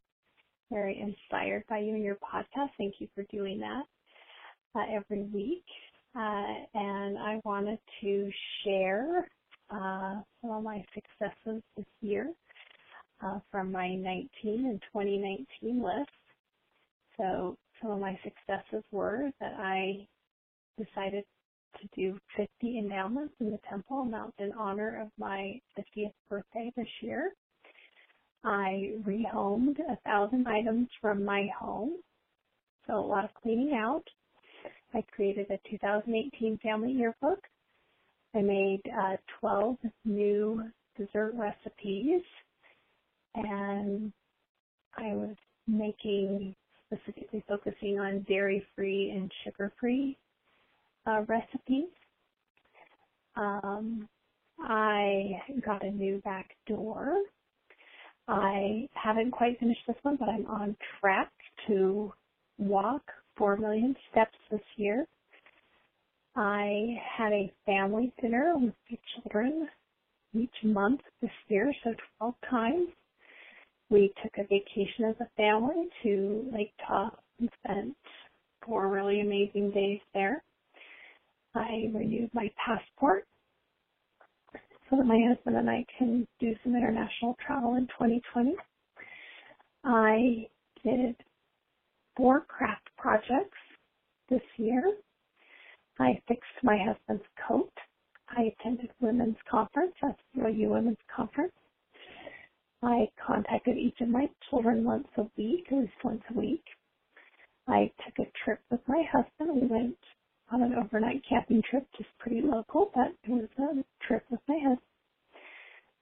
very 0.71 0.99
inspired 0.99 1.63
by 1.69 1.79
you 1.79 1.95
and 1.95 2.03
your 2.03 2.15
podcast. 2.15 2.69
Thank 2.77 2.95
you 2.99 3.07
for 3.15 3.23
doing 3.31 3.59
that 3.59 3.83
uh, 4.75 4.85
every 4.91 5.23
week. 5.23 5.65
Uh, 6.15 6.45
and 6.73 7.17
I 7.17 7.39
wanted 7.43 7.79
to 8.01 8.31
share 8.63 9.27
uh, 9.69 10.21
some 10.41 10.51
of 10.51 10.63
my 10.63 10.83
successes 10.93 11.61
this 11.77 11.85
year 12.01 12.33
uh, 13.23 13.39
from 13.51 13.71
my 13.71 13.95
19 13.95 14.29
and 14.43 14.81
2019 14.93 15.83
list. 15.83 16.09
So 17.17 17.57
some 17.81 17.91
of 17.91 17.99
my 17.99 18.19
successes 18.23 18.83
were 18.91 19.29
that 19.39 19.53
I 19.57 20.07
decided 20.77 21.25
to 21.81 21.87
do 21.95 22.17
50 22.35 22.79
endowments 22.79 23.33
in 23.39 23.51
the 23.51 23.59
Temple 23.69 24.09
in 24.39 24.51
honor 24.53 25.01
of 25.01 25.09
my 25.17 25.59
50th 25.77 26.13
birthday 26.29 26.71
this 26.75 26.87
year. 27.01 27.33
I 28.43 28.93
rehomed 29.05 29.79
a 29.79 29.97
thousand 30.05 30.47
items 30.47 30.87
from 31.01 31.25
my 31.25 31.47
home, 31.57 31.97
so 32.87 32.97
a 32.97 32.99
lot 32.99 33.25
of 33.25 33.33
cleaning 33.33 33.73
out. 33.75 34.03
I 34.93 35.03
created 35.13 35.51
a 35.51 35.59
2018 35.69 36.57
family 36.63 36.91
yearbook. 36.91 37.39
I 38.33 38.41
made 38.41 38.81
uh, 38.97 39.17
12 39.39 39.77
new 40.05 40.63
dessert 40.97 41.33
recipes 41.35 42.21
and 43.35 44.11
I 44.97 45.13
was 45.13 45.35
making 45.67 46.55
specifically 46.85 47.43
focusing 47.47 47.99
on 47.99 48.25
dairy 48.27 48.65
free 48.75 49.11
and 49.11 49.31
sugar 49.43 49.71
free 49.79 50.17
uh, 51.05 51.21
recipes. 51.27 51.89
Um, 53.35 54.07
I 54.59 55.41
got 55.65 55.83
a 55.83 55.91
new 55.91 56.19
back 56.21 56.55
door. 56.67 57.19
I 58.29 58.87
haven't 58.93 59.31
quite 59.31 59.59
finished 59.59 59.81
this 59.87 59.97
one, 60.03 60.17
but 60.17 60.29
I'm 60.29 60.45
on 60.47 60.77
track 60.99 61.31
to 61.67 62.13
walk 62.59 63.03
4 63.37 63.57
million 63.57 63.95
steps 64.11 64.37
this 64.51 64.61
year. 64.77 65.07
I 66.35 66.95
had 67.17 67.33
a 67.33 67.51
family 67.65 68.13
dinner 68.21 68.53
with 68.55 68.75
the 68.89 68.97
children 69.15 69.67
each 70.35 70.53
month 70.63 71.01
this 71.21 71.31
year, 71.47 71.73
so 71.83 71.95
12 72.19 72.35
times. 72.49 72.89
We 73.89 74.13
took 74.21 74.33
a 74.37 74.43
vacation 74.43 75.05
as 75.09 75.15
a 75.21 75.29
family 75.35 75.89
to 76.03 76.51
Lake 76.53 76.73
Tahoe 76.87 77.17
and 77.39 77.49
spent 77.63 77.97
four 78.63 78.89
really 78.89 79.21
amazing 79.21 79.71
days 79.71 80.01
there. 80.13 80.43
I 81.55 81.89
renewed 81.93 82.29
my 82.33 82.51
passport 82.63 83.25
so 84.89 84.97
that 84.97 85.05
my 85.05 85.19
husband 85.27 85.57
and 85.57 85.69
I 85.69 85.85
can 85.97 86.27
do 86.39 86.55
some 86.63 86.75
international 86.75 87.35
travel 87.45 87.75
in 87.75 87.87
2020. 87.87 88.55
I 89.85 90.47
did 90.83 91.15
four 92.17 92.41
craft 92.41 92.89
projects 92.97 93.57
this 94.29 94.41
year. 94.57 94.83
I 95.99 96.19
fixed 96.27 96.63
my 96.63 96.77
husband's 96.77 97.25
coat. 97.47 97.71
I 98.29 98.51
attended 98.59 98.91
women's 99.01 99.37
conference, 99.49 99.93
that's 100.01 100.19
the 100.35 100.49
U 100.49 100.69
Women's 100.69 100.97
Conference. 101.15 101.53
I 102.83 103.09
contacted 103.25 103.77
each 103.77 103.99
of 104.01 104.09
my 104.09 104.29
children 104.49 104.83
once 104.85 105.07
a 105.17 105.23
week, 105.37 105.65
at 105.71 105.77
least 105.79 105.93
once 106.03 106.23
a 106.29 106.39
week. 106.39 106.63
I 107.67 107.91
took 108.05 108.27
a 108.27 108.31
trip 108.43 108.59
with 108.71 108.81
my 108.87 109.03
husband. 109.11 109.61
We 109.61 109.67
went 109.67 109.97
on 110.51 110.63
an 110.63 110.73
overnight 110.75 111.23
camping 111.27 111.61
trip, 111.69 111.87
just 111.97 112.09
pretty 112.19 112.41
local, 112.41 112.91
but 112.93 113.13
it 113.23 113.29
was 113.29 113.49
a 113.59 114.05
trip 114.05 114.23
with 114.29 114.39
my 114.47 114.57
husband. 114.57 114.79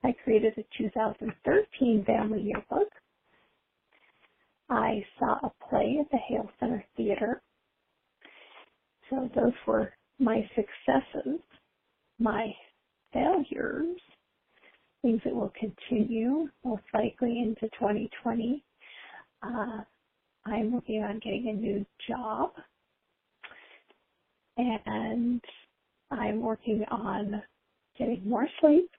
I 0.04 0.12
created 0.24 0.54
a 0.56 0.64
2013 0.78 2.04
family 2.04 2.42
yearbook. 2.42 2.88
I 4.70 5.04
saw 5.18 5.38
a 5.42 5.52
play 5.68 5.98
at 6.00 6.10
the 6.10 6.18
Hale 6.28 6.50
Center 6.60 6.84
Theater. 6.96 7.42
So 9.10 9.28
those 9.34 9.54
were 9.66 9.92
my 10.18 10.48
successes. 10.54 11.40
My 12.18 12.52
failures 13.12 14.00
things 15.02 15.20
that 15.24 15.34
will 15.34 15.52
continue 15.58 16.48
most 16.64 16.82
likely 16.92 17.40
into 17.40 17.68
2020. 17.78 18.64
Uh, 19.42 19.80
I'm 20.44 20.72
working 20.72 21.02
on 21.02 21.20
getting 21.20 21.48
a 21.48 21.52
new 21.52 21.86
job 22.08 22.52
and 24.58 25.40
I'm 26.10 26.40
working 26.40 26.84
on 26.90 27.42
getting 27.98 28.28
more 28.28 28.48
sleep. 28.60 28.90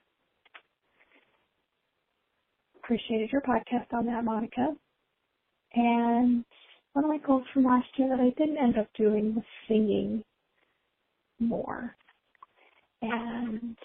Appreciated 2.78 3.32
your 3.32 3.42
podcast 3.42 3.94
on 3.94 4.06
that, 4.08 4.24
Monica. 4.24 4.76
And 5.74 6.44
one 6.94 7.06
of 7.06 7.10
my 7.10 7.20
goals 7.20 7.44
from 7.54 7.66
last 7.66 7.88
year 7.98 8.10
that 8.10 8.20
I 8.20 8.32
didn't 8.38 8.58
end 8.58 8.78
up 8.78 8.88
doing 8.98 9.36
was 9.36 9.44
singing 9.68 10.24
more. 11.40 11.96
And 13.02 13.76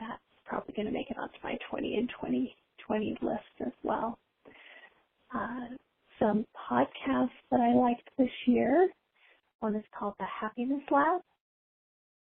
that's 0.00 0.20
probably 0.44 0.74
going 0.74 0.86
to 0.86 0.92
make 0.92 1.10
it 1.10 1.18
onto 1.18 1.38
my 1.44 1.58
20 1.70 1.96
and 1.96 2.08
2020 2.08 3.18
list 3.20 3.42
as 3.60 3.72
well. 3.82 4.18
Uh, 5.34 5.66
some 6.18 6.46
podcasts 6.70 7.30
that 7.50 7.60
I 7.60 7.74
liked 7.74 8.08
this 8.16 8.30
year. 8.46 8.88
One 9.60 9.74
is 9.76 9.84
called 9.98 10.14
The 10.18 10.26
Happiness 10.26 10.82
Lab, 10.90 11.20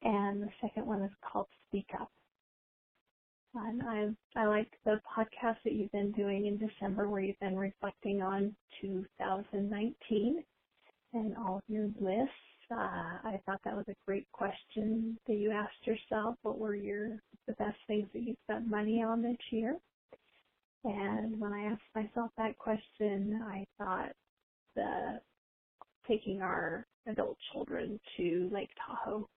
and 0.02 0.42
the 0.42 0.50
second 0.60 0.86
one 0.86 1.02
is 1.02 1.12
called 1.22 1.46
Speak 1.68 1.88
Up. 2.00 2.10
And 3.54 3.82
I 3.82 4.08
I 4.40 4.46
like 4.46 4.70
the 4.84 5.00
podcast 5.16 5.56
that 5.64 5.74
you've 5.74 5.92
been 5.92 6.12
doing 6.12 6.46
in 6.46 6.58
December, 6.58 7.08
where 7.08 7.20
you've 7.20 7.38
been 7.40 7.56
reflecting 7.56 8.22
on 8.22 8.54
2019 8.80 10.42
and 11.12 11.36
all 11.36 11.56
of 11.56 11.62
your 11.68 11.88
lists 12.00 12.34
uh, 12.70 13.18
I 13.24 13.40
thought 13.44 13.60
that 13.64 13.76
was 13.76 13.84
a 13.88 13.94
great 14.06 14.26
question 14.32 15.18
that 15.26 15.34
you 15.34 15.50
asked 15.50 15.86
yourself. 15.86 16.36
What 16.42 16.58
were 16.58 16.74
your 16.74 17.20
the 17.46 17.52
best 17.54 17.76
things 17.86 18.08
that 18.12 18.22
you 18.22 18.34
spent 18.44 18.68
money 18.68 19.02
on 19.02 19.22
this 19.22 19.36
year? 19.50 19.76
And 20.84 21.38
when 21.38 21.52
I 21.52 21.64
asked 21.64 21.82
myself 21.94 22.30
that 22.36 22.56
question, 22.58 23.42
I 23.46 23.66
thought 23.78 24.12
the 24.76 25.20
taking 26.08 26.42
our 26.42 26.86
adult 27.06 27.36
children 27.52 28.00
to 28.16 28.50
Lake 28.52 28.70
Tahoe 28.86 29.28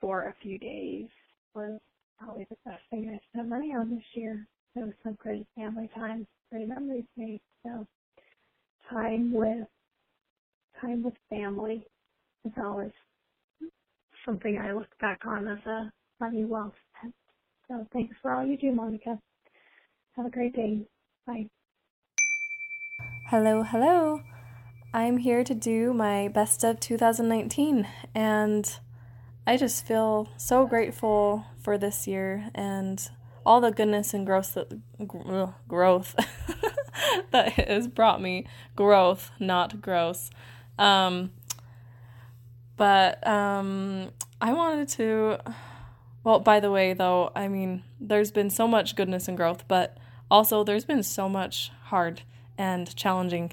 for 0.00 0.24
a 0.24 0.34
few 0.42 0.58
days 0.58 1.08
was 1.54 1.78
probably 2.18 2.46
the 2.50 2.56
best 2.64 2.82
thing 2.90 3.10
I 3.14 3.20
spent 3.32 3.48
money 3.48 3.72
on 3.74 3.90
this 3.90 4.04
year. 4.14 4.46
It 4.76 4.80
was 4.80 4.94
some 5.02 5.16
great 5.18 5.46
family 5.56 5.90
time, 5.94 6.26
great 6.50 6.68
memories 6.68 7.04
made. 7.16 7.40
So 7.64 7.86
time 8.90 9.32
with 9.32 9.66
time 10.80 11.02
with 11.02 11.14
family 11.28 11.86
is 12.44 12.52
always 12.62 12.92
something 14.24 14.58
I 14.58 14.72
look 14.72 14.88
back 15.00 15.20
on 15.26 15.48
as 15.48 15.64
a 15.66 15.92
money 16.20 16.44
well 16.44 16.72
spent. 16.98 17.14
So 17.68 17.86
thanks 17.92 18.14
for 18.22 18.32
all 18.32 18.46
you 18.46 18.56
do, 18.56 18.72
Monica. 18.72 19.18
Have 20.16 20.26
a 20.26 20.30
great 20.30 20.54
day. 20.54 20.80
Bye. 21.26 21.48
Hello, 23.28 23.62
hello. 23.62 24.20
I'm 24.92 25.18
here 25.18 25.44
to 25.44 25.54
do 25.54 25.92
my 25.92 26.26
best 26.26 26.64
of 26.64 26.80
2019 26.80 27.86
and 28.12 28.78
I 29.46 29.56
just 29.56 29.86
feel 29.86 30.28
so 30.36 30.66
grateful 30.66 31.46
for 31.62 31.78
this 31.78 32.08
year 32.08 32.50
and 32.56 33.08
all 33.46 33.60
the 33.60 33.70
goodness 33.70 34.12
and 34.14 34.26
growth 34.26 34.54
that 34.54 34.80
growth 35.68 36.16
that 37.30 37.52
has 37.52 37.86
brought 37.86 38.20
me 38.20 38.46
growth, 38.74 39.30
not 39.38 39.80
gross. 39.80 40.28
Um, 40.76 41.30
but 42.76 43.24
um, 43.26 44.10
I 44.40 44.52
wanted 44.52 44.88
to. 44.88 45.38
Well, 46.24 46.40
by 46.40 46.58
the 46.58 46.70
way, 46.70 46.94
though, 46.94 47.30
I 47.36 47.46
mean, 47.46 47.84
there's 48.00 48.30
been 48.30 48.50
so 48.50 48.66
much 48.66 48.96
goodness 48.96 49.28
and 49.28 49.36
growth, 49.36 49.64
but 49.68 49.96
also 50.30 50.64
there's 50.64 50.84
been 50.84 51.02
so 51.02 51.28
much 51.28 51.70
hard 51.84 52.22
and 52.58 52.94
challenging. 52.96 53.52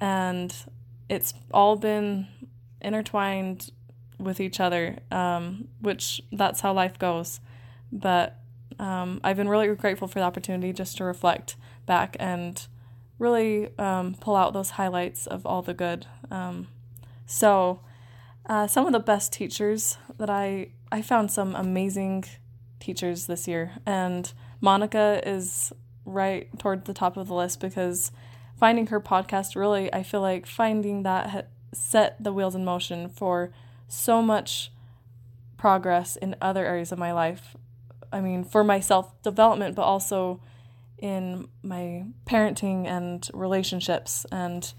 And 0.00 0.54
it's 1.08 1.34
all 1.52 1.76
been 1.76 2.28
intertwined 2.80 3.70
with 4.18 4.40
each 4.40 4.60
other, 4.60 4.98
um, 5.10 5.68
which 5.80 6.20
that's 6.32 6.60
how 6.60 6.72
life 6.72 6.98
goes. 6.98 7.40
But 7.90 8.38
um, 8.78 9.20
I've 9.24 9.36
been 9.36 9.48
really 9.48 9.74
grateful 9.74 10.08
for 10.08 10.18
the 10.18 10.24
opportunity 10.24 10.72
just 10.72 10.96
to 10.98 11.04
reflect 11.04 11.56
back 11.86 12.16
and 12.20 12.66
really 13.18 13.76
um, 13.78 14.14
pull 14.20 14.36
out 14.36 14.52
those 14.52 14.70
highlights 14.70 15.26
of 15.26 15.44
all 15.46 15.62
the 15.62 15.74
good. 15.74 16.06
Um, 16.30 16.68
so, 17.26 17.80
uh, 18.46 18.66
some 18.66 18.86
of 18.86 18.92
the 18.92 19.00
best 19.00 19.32
teachers 19.32 19.98
that 20.16 20.30
I 20.30 20.70
I 20.90 21.02
found 21.02 21.30
some 21.30 21.54
amazing 21.54 22.24
teachers 22.80 23.26
this 23.26 23.46
year, 23.46 23.72
and 23.84 24.32
Monica 24.60 25.20
is 25.26 25.72
right 26.06 26.48
toward 26.58 26.86
the 26.86 26.94
top 26.94 27.16
of 27.16 27.28
the 27.28 27.34
list 27.34 27.60
because 27.60 28.10
finding 28.58 28.88
her 28.88 29.00
podcast 29.00 29.56
really 29.56 29.92
I 29.92 30.02
feel 30.02 30.20
like 30.20 30.46
finding 30.46 31.02
that 31.04 31.50
set 31.72 32.22
the 32.22 32.32
wheels 32.32 32.54
in 32.54 32.64
motion 32.64 33.08
for 33.08 33.52
so 33.88 34.22
much 34.22 34.72
progress 35.56 36.16
in 36.16 36.36
other 36.40 36.64
areas 36.64 36.92
of 36.92 36.98
my 36.98 37.12
life. 37.12 37.56
I 38.12 38.20
mean, 38.20 38.44
for 38.44 38.64
my 38.64 38.80
self 38.80 39.20
development, 39.22 39.74
but 39.74 39.82
also 39.82 40.40
in 40.98 41.48
my 41.62 42.06
parenting 42.26 42.86
and 42.86 43.28
relationships 43.32 44.26
and 44.32 44.72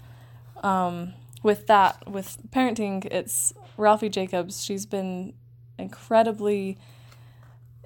um, 0.62 1.14
with 1.42 1.66
that, 1.68 2.08
with 2.08 2.38
parenting, 2.50 3.06
it's 3.06 3.54
Ralphie 3.78 4.10
Jacobs. 4.10 4.62
She's 4.62 4.84
been 4.84 5.32
incredibly 5.78 6.76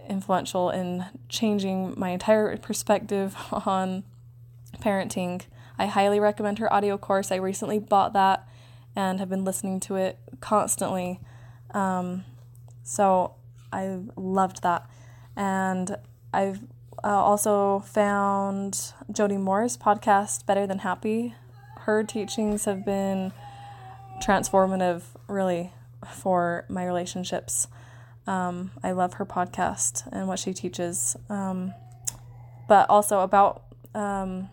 influential 0.08 0.70
in 0.70 1.04
changing 1.28 1.94
my 1.96 2.10
entire 2.10 2.56
perspective 2.56 3.36
on 3.52 4.04
parenting. 4.78 5.42
I 5.78 5.86
highly 5.86 6.20
recommend 6.20 6.58
her 6.58 6.72
audio 6.72 6.96
course. 6.96 7.32
I 7.32 7.36
recently 7.36 7.78
bought 7.78 8.12
that 8.12 8.48
and 8.94 9.18
have 9.18 9.28
been 9.28 9.44
listening 9.44 9.80
to 9.80 9.96
it 9.96 10.18
constantly. 10.40 11.20
Um, 11.72 12.24
so 12.82 13.34
I 13.72 13.98
loved 14.16 14.62
that. 14.62 14.88
And 15.36 15.96
I've 16.32 16.60
uh, 17.02 17.08
also 17.08 17.80
found 17.80 18.92
Jody 19.10 19.36
Moore's 19.36 19.76
podcast, 19.76 20.46
Better 20.46 20.66
Than 20.66 20.80
Happy. 20.80 21.34
Her 21.78 22.04
teachings 22.04 22.64
have 22.66 22.84
been 22.84 23.32
transformative, 24.22 25.02
really, 25.28 25.72
for 26.08 26.64
my 26.68 26.86
relationships. 26.86 27.66
Um, 28.26 28.70
I 28.82 28.92
love 28.92 29.14
her 29.14 29.26
podcast 29.26 30.08
and 30.12 30.28
what 30.28 30.38
she 30.38 30.54
teaches. 30.54 31.16
Um, 31.28 31.74
but 32.68 32.88
also 32.88 33.20
about 33.20 33.64
um, 33.94 34.48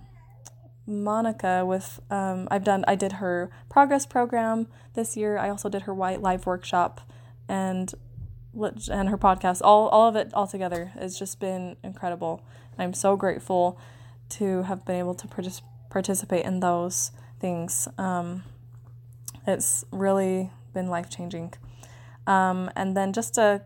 Monica 0.91 1.65
with 1.65 1.99
um, 2.09 2.47
I've 2.51 2.63
done 2.63 2.83
I 2.87 2.95
did 2.95 3.13
her 3.13 3.49
progress 3.69 4.05
program 4.05 4.67
this 4.93 5.15
year. 5.15 5.37
I 5.37 5.49
also 5.49 5.69
did 5.69 5.83
her 5.83 5.93
white 5.93 6.21
live 6.21 6.45
workshop 6.45 7.01
and 7.47 7.93
and 8.89 9.09
her 9.09 9.17
podcast. 9.17 9.61
All 9.63 9.87
all 9.89 10.07
of 10.07 10.15
it 10.15 10.33
all 10.33 10.47
together 10.47 10.91
has 10.99 11.17
just 11.17 11.39
been 11.39 11.77
incredible. 11.83 12.43
I'm 12.77 12.93
so 12.93 13.15
grateful 13.15 13.79
to 14.29 14.63
have 14.63 14.85
been 14.85 14.95
able 14.95 15.13
to 15.15 15.27
partic- 15.27 15.61
participate 15.89 16.45
in 16.45 16.61
those 16.61 17.11
things. 17.39 17.87
Um, 17.97 18.43
it's 19.45 19.83
really 19.91 20.51
been 20.73 20.87
life 20.87 21.09
changing. 21.09 21.53
Um, 22.27 22.71
and 22.75 22.95
then 22.95 23.13
just 23.13 23.37
a, 23.37 23.63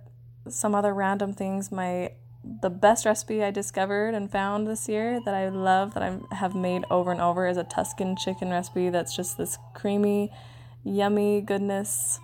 some 0.47 0.73
other 0.73 0.93
random 0.93 1.33
things. 1.33 1.71
My 1.71 2.11
the 2.61 2.69
best 2.69 3.05
recipe 3.05 3.43
I 3.43 3.51
discovered 3.51 4.13
and 4.13 4.31
found 4.31 4.67
this 4.67 4.87
year 4.87 5.19
that 5.25 5.33
I 5.33 5.49
love 5.49 5.93
that 5.95 6.03
I 6.03 6.35
have 6.35 6.53
made 6.53 6.83
over 6.91 7.11
and 7.11 7.19
over 7.19 7.47
is 7.47 7.57
a 7.57 7.63
Tuscan 7.63 8.15
chicken 8.15 8.51
recipe 8.51 8.89
that's 8.89 9.15
just 9.15 9.37
this 9.37 9.57
creamy, 9.73 10.31
yummy 10.83 11.41
goodness 11.41 12.19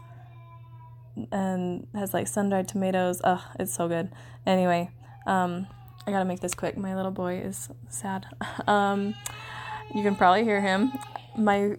and 1.31 1.87
has 1.95 2.13
like 2.13 2.27
sun 2.27 2.49
dried 2.49 2.67
tomatoes. 2.67 3.19
Ugh, 3.23 3.41
it's 3.59 3.73
so 3.73 3.87
good. 3.87 4.11
Anyway, 4.45 4.91
um, 5.25 5.67
I 6.05 6.11
gotta 6.11 6.25
make 6.25 6.39
this 6.39 6.53
quick. 6.53 6.77
My 6.77 6.95
little 6.95 7.11
boy 7.11 7.39
is 7.39 7.69
sad. 7.89 8.27
um, 8.67 9.15
you 9.93 10.03
can 10.03 10.15
probably 10.15 10.43
hear 10.43 10.61
him. 10.61 10.91
My 11.35 11.77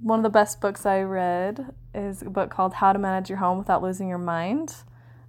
one 0.00 0.18
of 0.18 0.22
the 0.22 0.30
best 0.30 0.60
books 0.60 0.84
I 0.84 1.02
read 1.02 1.72
is 1.94 2.22
a 2.22 2.30
book 2.30 2.50
called 2.50 2.74
How 2.74 2.92
to 2.92 2.98
Manage 2.98 3.28
Your 3.30 3.38
Home 3.38 3.58
Without 3.58 3.82
Losing 3.82 4.08
Your 4.08 4.18
Mind 4.18 4.74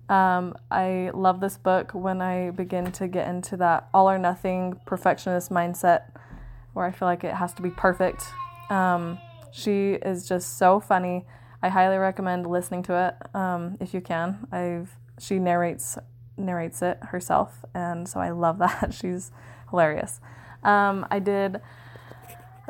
um, 0.10 0.56
I 0.72 1.12
love 1.14 1.40
this 1.40 1.58
book 1.58 1.92
when 1.94 2.22
I 2.22 2.50
begin 2.50 2.92
to 2.94 3.08
get 3.08 3.28
into 3.28 3.56
that 3.58 3.90
all 3.94 4.10
or 4.10 4.18
nothing 4.18 4.80
perfectionist 4.86 5.52
mindset 5.52 6.12
where 6.74 6.86
I 6.86 6.92
feel 6.92 7.08
like 7.08 7.24
it 7.24 7.36
has 7.36 7.54
to 7.54 7.62
be 7.62 7.70
perfect. 7.70 8.24
Um, 8.72 9.20
she 9.52 9.94
is 9.94 10.28
just 10.28 10.58
so 10.58 10.80
funny. 10.80 11.26
I 11.62 11.70
highly 11.70 11.98
recommend 11.98 12.48
listening 12.48 12.84
to 12.84 13.08
it 13.08 13.36
um, 13.36 13.78
if 13.80 13.94
you 13.94 14.02
can. 14.02 14.48
I've 14.52 14.98
she 15.20 15.38
narrates 15.38 15.98
narrates 16.38 16.82
it 16.82 16.98
herself, 17.10 17.66
and 17.76 18.08
so 18.08 18.20
I 18.20 18.32
love 18.32 18.58
that. 18.60 18.94
She's 18.94 19.32
hilarious. 19.70 20.20
Um, 20.64 21.06
I 21.12 21.20
did 21.20 21.62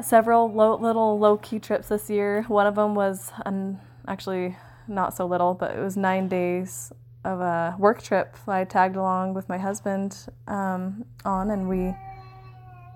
several 0.01 0.51
little 0.53 1.19
low 1.19 1.37
key 1.37 1.59
trips 1.59 1.87
this 1.87 2.09
year. 2.09 2.43
One 2.47 2.67
of 2.67 2.75
them 2.75 2.95
was 2.95 3.31
an, 3.45 3.79
actually 4.07 4.57
not 4.87 5.15
so 5.15 5.25
little, 5.25 5.53
but 5.53 5.75
it 5.75 5.79
was 5.79 5.95
nine 5.95 6.27
days 6.27 6.91
of 7.29 7.41
a 7.41 7.75
work 7.77 8.01
trip 8.01 8.35
I 8.47 8.63
tagged 8.63 8.95
along 8.95 9.33
with 9.33 9.47
my 9.47 9.57
husband 9.57 10.27
um, 10.47 11.05
on, 11.25 11.51
and 11.51 11.69
we 11.69 11.95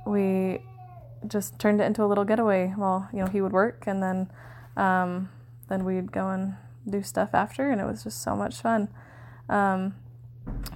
we 0.06 0.62
just 1.28 1.60
turned 1.60 1.80
it 1.80 1.86
into 1.86 2.04
a 2.04 2.08
little 2.08 2.26
getaway. 2.26 2.74
Well, 2.78 3.08
you 3.14 3.20
know, 3.20 3.28
he 3.28 3.42
would 3.42 3.54
work, 3.54 3.84
and 3.88 4.02
then 4.02 4.32
um, 4.76 5.30
then 5.70 5.86
we'd 5.86 6.12
go 6.12 6.30
and 6.30 6.56
do 6.90 7.02
stuff 7.04 7.30
after, 7.34 7.70
and 7.70 7.80
it 7.80 7.86
was 7.86 8.04
just 8.04 8.22
so 8.22 8.36
much 8.36 8.62
fun. 8.62 8.90
Um, 9.50 9.96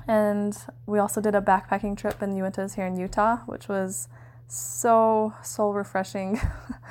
and 0.07 0.57
we 0.85 0.99
also 0.99 1.19
did 1.19 1.35
a 1.35 1.41
backpacking 1.41 1.97
trip 1.97 2.21
in 2.21 2.35
Uintas 2.35 2.75
here 2.75 2.85
in 2.85 2.97
Utah, 2.97 3.37
which 3.45 3.67
was 3.67 4.07
so 4.47 5.33
soul 5.43 5.73
refreshing. 5.73 6.39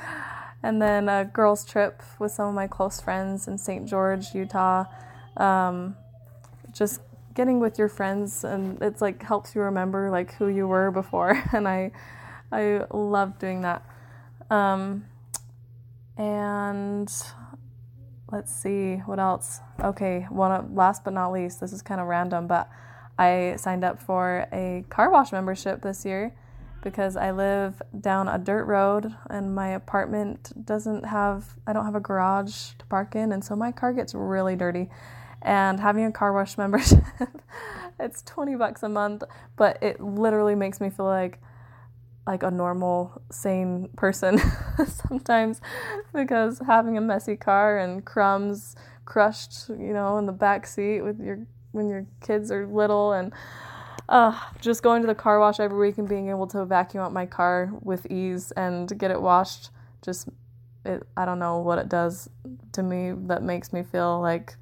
and 0.63 0.83
then 0.83 1.09
a 1.09 1.25
girls' 1.25 1.65
trip 1.65 2.03
with 2.19 2.33
some 2.33 2.49
of 2.49 2.55
my 2.55 2.67
close 2.67 3.01
friends 3.01 3.49
in 3.49 3.57
St. 3.57 3.89
George, 3.89 4.35
Utah. 4.35 4.85
Um, 5.37 5.97
just 6.77 7.01
getting 7.35 7.61
with 7.61 7.79
your 7.79 7.89
friends 7.89 8.45
and 8.45 8.81
it's 8.83 9.01
like 9.01 9.23
helps 9.23 9.55
you 9.55 9.61
remember 9.61 10.11
like 10.11 10.35
who 10.35 10.49
you 10.49 10.67
were 10.67 10.91
before 10.91 11.43
and 11.53 11.69
I 11.69 11.93
I 12.53 12.85
love 12.93 13.39
doing 13.39 13.63
that. 13.63 13.85
Um, 14.51 15.07
and 16.17 17.13
let's 18.31 18.55
see 18.55 18.97
what 19.07 19.19
else. 19.19 19.61
Okay, 19.83 20.27
one 20.31 20.75
last 20.75 21.05
but 21.05 21.13
not 21.13 21.33
least, 21.33 21.61
this 21.61 21.73
is 21.73 21.83
kind 21.83 22.01
of 22.01 22.07
random, 22.07 22.47
but 22.47 22.71
I 23.19 23.57
signed 23.59 23.85
up 23.85 24.01
for 24.01 24.47
a 24.53 24.85
car 24.89 25.11
wash 25.11 25.33
membership 25.33 25.83
this 25.83 26.05
year 26.05 26.35
because 26.83 27.17
I 27.17 27.33
live 27.33 27.83
down 27.99 28.29
a 28.29 28.39
dirt 28.39 28.65
road 28.65 29.15
and 29.29 29.55
my 29.55 29.69
apartment 29.69 30.53
doesn't 30.65 31.05
have 31.05 31.57
I 31.67 31.73
don't 31.73 31.85
have 31.85 31.97
a 31.97 32.01
garage 32.01 32.75
to 32.79 32.87
park 32.87 33.17
in 33.17 33.33
and 33.33 33.45
so 33.45 33.57
my 33.57 33.73
car 33.73 33.93
gets 33.93 34.15
really 34.15 34.55
dirty 34.55 34.89
and 35.47 35.81
having 35.81 36.05
a 36.05 36.13
car 36.13 36.33
wash 36.33 36.59
membership 36.59 37.03
it's 37.99 38.21
20 38.23 38.57
bucks 38.57 38.83
a 38.83 38.89
month 38.89 39.23
but 39.57 39.83
it 39.83 40.01
literally 40.01 40.55
makes 40.55 40.81
me 40.81 40.91
feel 40.91 41.07
like 41.07 41.41
like 42.27 42.43
a 42.43 42.51
normal 42.51 43.23
sane 43.31 43.89
person 43.97 44.39
sometimes 45.09 45.61
because 46.13 46.61
having 46.67 46.99
a 46.99 47.01
messy 47.01 47.37
car 47.37 47.79
and 47.79 48.05
crumbs 48.05 48.75
crushed 49.05 49.69
you 49.69 49.93
know 49.95 50.19
in 50.19 50.27
the 50.27 50.33
back 50.33 50.67
seat 50.67 51.01
with 51.01 51.21
your 51.21 51.47
when 51.71 51.89
your 51.89 52.05
kids 52.21 52.51
are 52.51 52.67
little 52.67 53.13
and 53.13 53.33
uh, 54.09 54.39
just 54.61 54.83
going 54.83 55.03
to 55.03 55.09
the 55.09 55.15
car 55.15 55.41
wash 55.41 55.59
every 55.59 55.79
week 55.79 55.99
and 55.99 56.09
being 56.09 56.29
able 56.31 56.47
to 56.47 56.65
vacuum 56.65 57.03
out 57.03 57.13
my 57.13 57.27
car 57.27 57.73
with 57.83 58.07
ease 58.07 58.53
and 58.53 58.99
get 58.99 59.11
it 59.11 59.21
washed 59.21 59.71
just 60.03 60.29
it 60.85 61.03
I 61.17 61.25
don't 61.25 61.39
know 61.39 61.59
what 61.59 61.79
it 61.79 61.89
does 61.89 62.29
to 62.73 62.83
me 62.83 63.13
that 63.27 63.43
makes 63.43 63.73
me 63.73 63.83
feel 63.83 64.21
like 64.21 64.57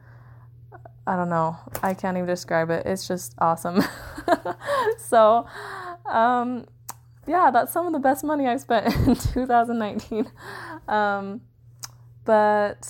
I 1.06 1.16
don't 1.16 1.28
know. 1.28 1.56
I 1.82 1.94
can't 1.94 2.16
even 2.16 2.26
describe 2.26 2.70
it. 2.70 2.86
It's 2.86 3.06
just 3.06 3.34
awesome. 3.38 3.82
so, 4.98 5.46
um, 6.10 6.66
yeah, 7.26 7.50
that's 7.50 7.72
some 7.72 7.86
of 7.86 7.92
the 7.92 7.98
best 7.98 8.24
money 8.24 8.46
I've 8.46 8.60
spent 8.60 8.94
in 9.06 9.14
2019. 9.14 10.30
Um, 10.88 11.42
but 12.24 12.88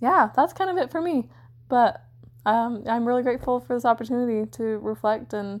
yeah, 0.00 0.30
that's 0.34 0.52
kind 0.52 0.70
of 0.70 0.78
it 0.78 0.90
for 0.90 1.02
me. 1.02 1.28
But 1.68 2.02
um, 2.46 2.84
I'm 2.86 3.06
really 3.06 3.22
grateful 3.22 3.60
for 3.60 3.74
this 3.74 3.84
opportunity 3.84 4.50
to 4.52 4.62
reflect 4.78 5.34
and 5.34 5.60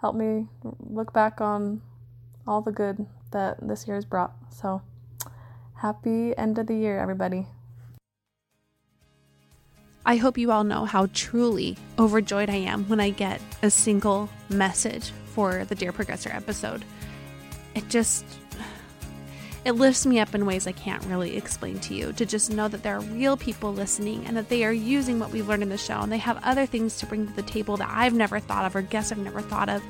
help 0.00 0.16
me 0.16 0.48
look 0.80 1.12
back 1.12 1.40
on 1.40 1.82
all 2.46 2.62
the 2.62 2.72
good 2.72 3.06
that 3.30 3.56
this 3.66 3.86
year 3.86 3.94
has 3.94 4.04
brought. 4.04 4.32
So, 4.50 4.82
happy 5.76 6.36
end 6.36 6.58
of 6.58 6.66
the 6.66 6.74
year, 6.74 6.98
everybody. 6.98 7.46
I 10.04 10.16
hope 10.16 10.38
you 10.38 10.50
all 10.50 10.64
know 10.64 10.86
how 10.86 11.08
truly 11.12 11.76
overjoyed 11.98 12.48
I 12.48 12.56
am 12.56 12.88
when 12.88 13.00
I 13.00 13.10
get 13.10 13.40
a 13.62 13.70
single 13.70 14.30
message 14.48 15.12
for 15.26 15.64
the 15.66 15.74
Dear 15.74 15.92
Progressor 15.92 16.34
episode. 16.34 16.84
It 17.74 17.88
just 17.88 18.24
it 19.64 19.72
lifts 19.72 20.06
me 20.06 20.18
up 20.18 20.34
in 20.34 20.46
ways 20.46 20.66
I 20.66 20.72
can't 20.72 21.04
really 21.04 21.36
explain 21.36 21.78
to 21.80 21.94
you 21.94 22.14
to 22.14 22.24
just 22.24 22.50
know 22.50 22.66
that 22.68 22.82
there 22.82 22.96
are 22.96 23.00
real 23.00 23.36
people 23.36 23.74
listening 23.74 24.24
and 24.24 24.36
that 24.38 24.48
they 24.48 24.64
are 24.64 24.72
using 24.72 25.18
what 25.18 25.32
we've 25.32 25.46
learned 25.46 25.62
in 25.62 25.68
the 25.68 25.76
show 25.76 26.00
and 26.00 26.10
they 26.10 26.18
have 26.18 26.42
other 26.42 26.64
things 26.64 26.96
to 26.98 27.06
bring 27.06 27.26
to 27.26 27.32
the 27.34 27.42
table 27.42 27.76
that 27.76 27.90
I've 27.92 28.14
never 28.14 28.40
thought 28.40 28.64
of 28.64 28.74
or 28.74 28.80
guess 28.80 29.12
I've 29.12 29.18
never 29.18 29.42
thought 29.42 29.68
of. 29.68 29.82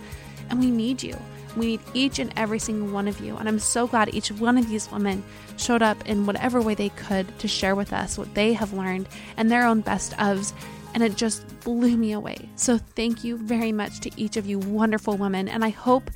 And 0.51 0.61
we 0.61 0.71
need 0.71 1.03
you. 1.03 1.17
We 1.57 1.67
need 1.67 1.81
each 1.95 2.19
and 2.19 2.33
every 2.37 2.59
single 2.59 2.89
one 2.89 3.09
of 3.09 3.21
you. 3.21 3.37
And 3.37 3.49
I'm 3.49 3.59
so 3.59 3.87
glad 3.87 4.15
each 4.15 4.31
one 4.31 4.59
of 4.59 4.69
these 4.69 4.91
women 4.91 5.25
showed 5.57 5.83
up 5.83 6.09
in 6.09 6.27
whatever 6.27 6.61
way 6.61 6.75
they 6.75 6.91
could 6.91 7.39
to 7.41 7.49
share 7.49 7.75
with 7.75 7.93
us 7.93 8.19
what 8.19 8.35
they 8.35 8.53
have 8.53 8.73
learned 8.73 9.09
and 9.37 9.51
their 9.51 9.67
own 9.67 9.81
best 9.81 10.13
ofs. 10.13 10.53
And 10.95 11.03
it 11.03 11.17
just 11.17 11.47
blew 11.61 11.97
me 11.97 12.13
away. 12.13 12.49
So 12.57 12.79
thank 12.79 13.23
you 13.25 13.37
very 13.37 13.73
much 13.73 14.01
to 14.01 14.11
each 14.17 14.37
of 14.37 14.47
you 14.47 14.59
wonderful 14.59 15.17
women. 15.17 15.49
And 15.49 15.65
I 15.65 15.71
hope 15.71 16.11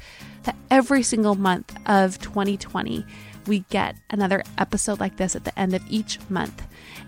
that 0.44 0.57
every 0.70 1.03
single 1.03 1.37
month 1.37 1.75
of 1.87 2.18
2020, 2.20 3.05
we 3.47 3.61
get 3.70 3.97
another 4.11 4.42
episode 4.59 5.01
like 5.01 5.16
this 5.16 5.37
at 5.37 5.44
the 5.44 5.57
end 5.59 5.75
of 5.75 5.83
each 5.88 6.18
month. 6.29 6.62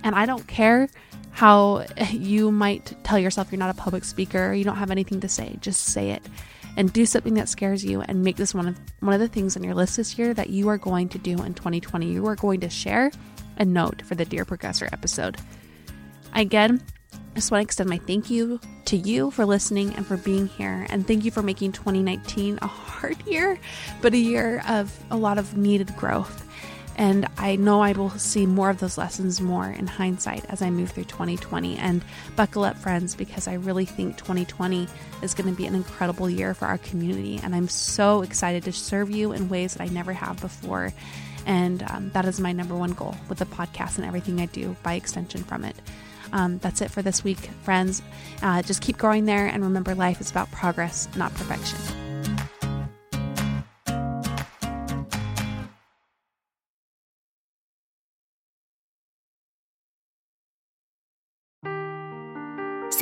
And 0.04 0.14
I 0.14 0.26
don't 0.26 0.46
care 0.46 0.88
how 1.30 1.84
you 2.10 2.50
might 2.50 2.94
tell 3.04 3.18
yourself 3.18 3.50
you're 3.50 3.58
not 3.58 3.70
a 3.70 3.78
public 3.78 4.04
speaker 4.04 4.52
you 4.52 4.64
don't 4.64 4.76
have 4.76 4.90
anything 4.90 5.20
to 5.20 5.28
say, 5.28 5.56
just 5.60 5.84
say 5.84 6.10
it 6.10 6.22
and 6.76 6.92
do 6.92 7.06
something 7.06 7.34
that 7.34 7.48
scares 7.48 7.84
you 7.84 8.02
and 8.02 8.22
make 8.22 8.36
this 8.36 8.54
one 8.54 8.68
of 8.68 8.78
one 9.00 9.14
of 9.14 9.20
the 9.20 9.28
things 9.28 9.56
on 9.56 9.64
your 9.64 9.74
list 9.74 9.96
this 9.96 10.18
year 10.18 10.34
that 10.34 10.50
you 10.50 10.68
are 10.68 10.78
going 10.78 11.08
to 11.10 11.18
do 11.18 11.42
in 11.42 11.54
2020. 11.54 12.06
You 12.06 12.26
are 12.26 12.36
going 12.36 12.60
to 12.60 12.70
share 12.70 13.10
a 13.58 13.64
note 13.64 14.02
for 14.02 14.14
the 14.14 14.24
Dear 14.24 14.44
Progressor 14.44 14.92
episode. 14.92 15.36
Again, 16.34 16.82
I 17.12 17.34
just 17.34 17.50
want 17.50 17.62
to 17.62 17.64
extend 17.64 17.90
my 17.90 17.98
thank 17.98 18.30
you 18.30 18.60
to 18.86 18.96
you 18.96 19.30
for 19.30 19.44
listening 19.44 19.94
and 19.94 20.06
for 20.06 20.16
being 20.16 20.46
here. 20.46 20.86
And 20.90 21.06
thank 21.06 21.24
you 21.24 21.30
for 21.30 21.42
making 21.42 21.72
2019 21.72 22.58
a 22.60 22.66
hard 22.66 23.26
year, 23.26 23.58
but 24.00 24.14
a 24.14 24.18
year 24.18 24.62
of 24.68 24.98
a 25.10 25.16
lot 25.16 25.38
of 25.38 25.56
needed 25.56 25.94
growth. 25.96 26.46
And 26.96 27.28
I 27.36 27.56
know 27.56 27.82
I 27.82 27.92
will 27.92 28.10
see 28.10 28.46
more 28.46 28.70
of 28.70 28.80
those 28.80 28.96
lessons 28.96 29.40
more 29.40 29.66
in 29.66 29.86
hindsight 29.86 30.46
as 30.48 30.62
I 30.62 30.70
move 30.70 30.90
through 30.90 31.04
2020. 31.04 31.76
And 31.76 32.02
buckle 32.34 32.64
up, 32.64 32.76
friends, 32.78 33.14
because 33.14 33.46
I 33.46 33.54
really 33.54 33.84
think 33.84 34.16
2020 34.16 34.88
is 35.22 35.34
going 35.34 35.48
to 35.48 35.56
be 35.56 35.66
an 35.66 35.74
incredible 35.74 36.28
year 36.28 36.54
for 36.54 36.64
our 36.64 36.78
community. 36.78 37.38
And 37.42 37.54
I'm 37.54 37.68
so 37.68 38.22
excited 38.22 38.64
to 38.64 38.72
serve 38.72 39.10
you 39.10 39.32
in 39.32 39.50
ways 39.50 39.74
that 39.74 39.82
I 39.82 39.88
never 39.88 40.14
have 40.14 40.40
before. 40.40 40.92
And 41.44 41.82
um, 41.90 42.10
that 42.12 42.24
is 42.24 42.40
my 42.40 42.52
number 42.52 42.74
one 42.74 42.92
goal 42.92 43.14
with 43.28 43.38
the 43.38 43.46
podcast 43.46 43.98
and 43.98 44.06
everything 44.06 44.40
I 44.40 44.46
do 44.46 44.74
by 44.82 44.94
extension 44.94 45.44
from 45.44 45.64
it. 45.64 45.76
Um, 46.32 46.58
that's 46.58 46.80
it 46.80 46.90
for 46.90 47.02
this 47.02 47.22
week, 47.22 47.50
friends. 47.62 48.02
Uh, 48.42 48.62
just 48.62 48.82
keep 48.82 48.98
growing 48.98 49.26
there 49.26 49.46
and 49.46 49.62
remember 49.62 49.94
life 49.94 50.20
is 50.20 50.30
about 50.30 50.50
progress, 50.50 51.08
not 51.14 51.32
perfection. 51.34 52.05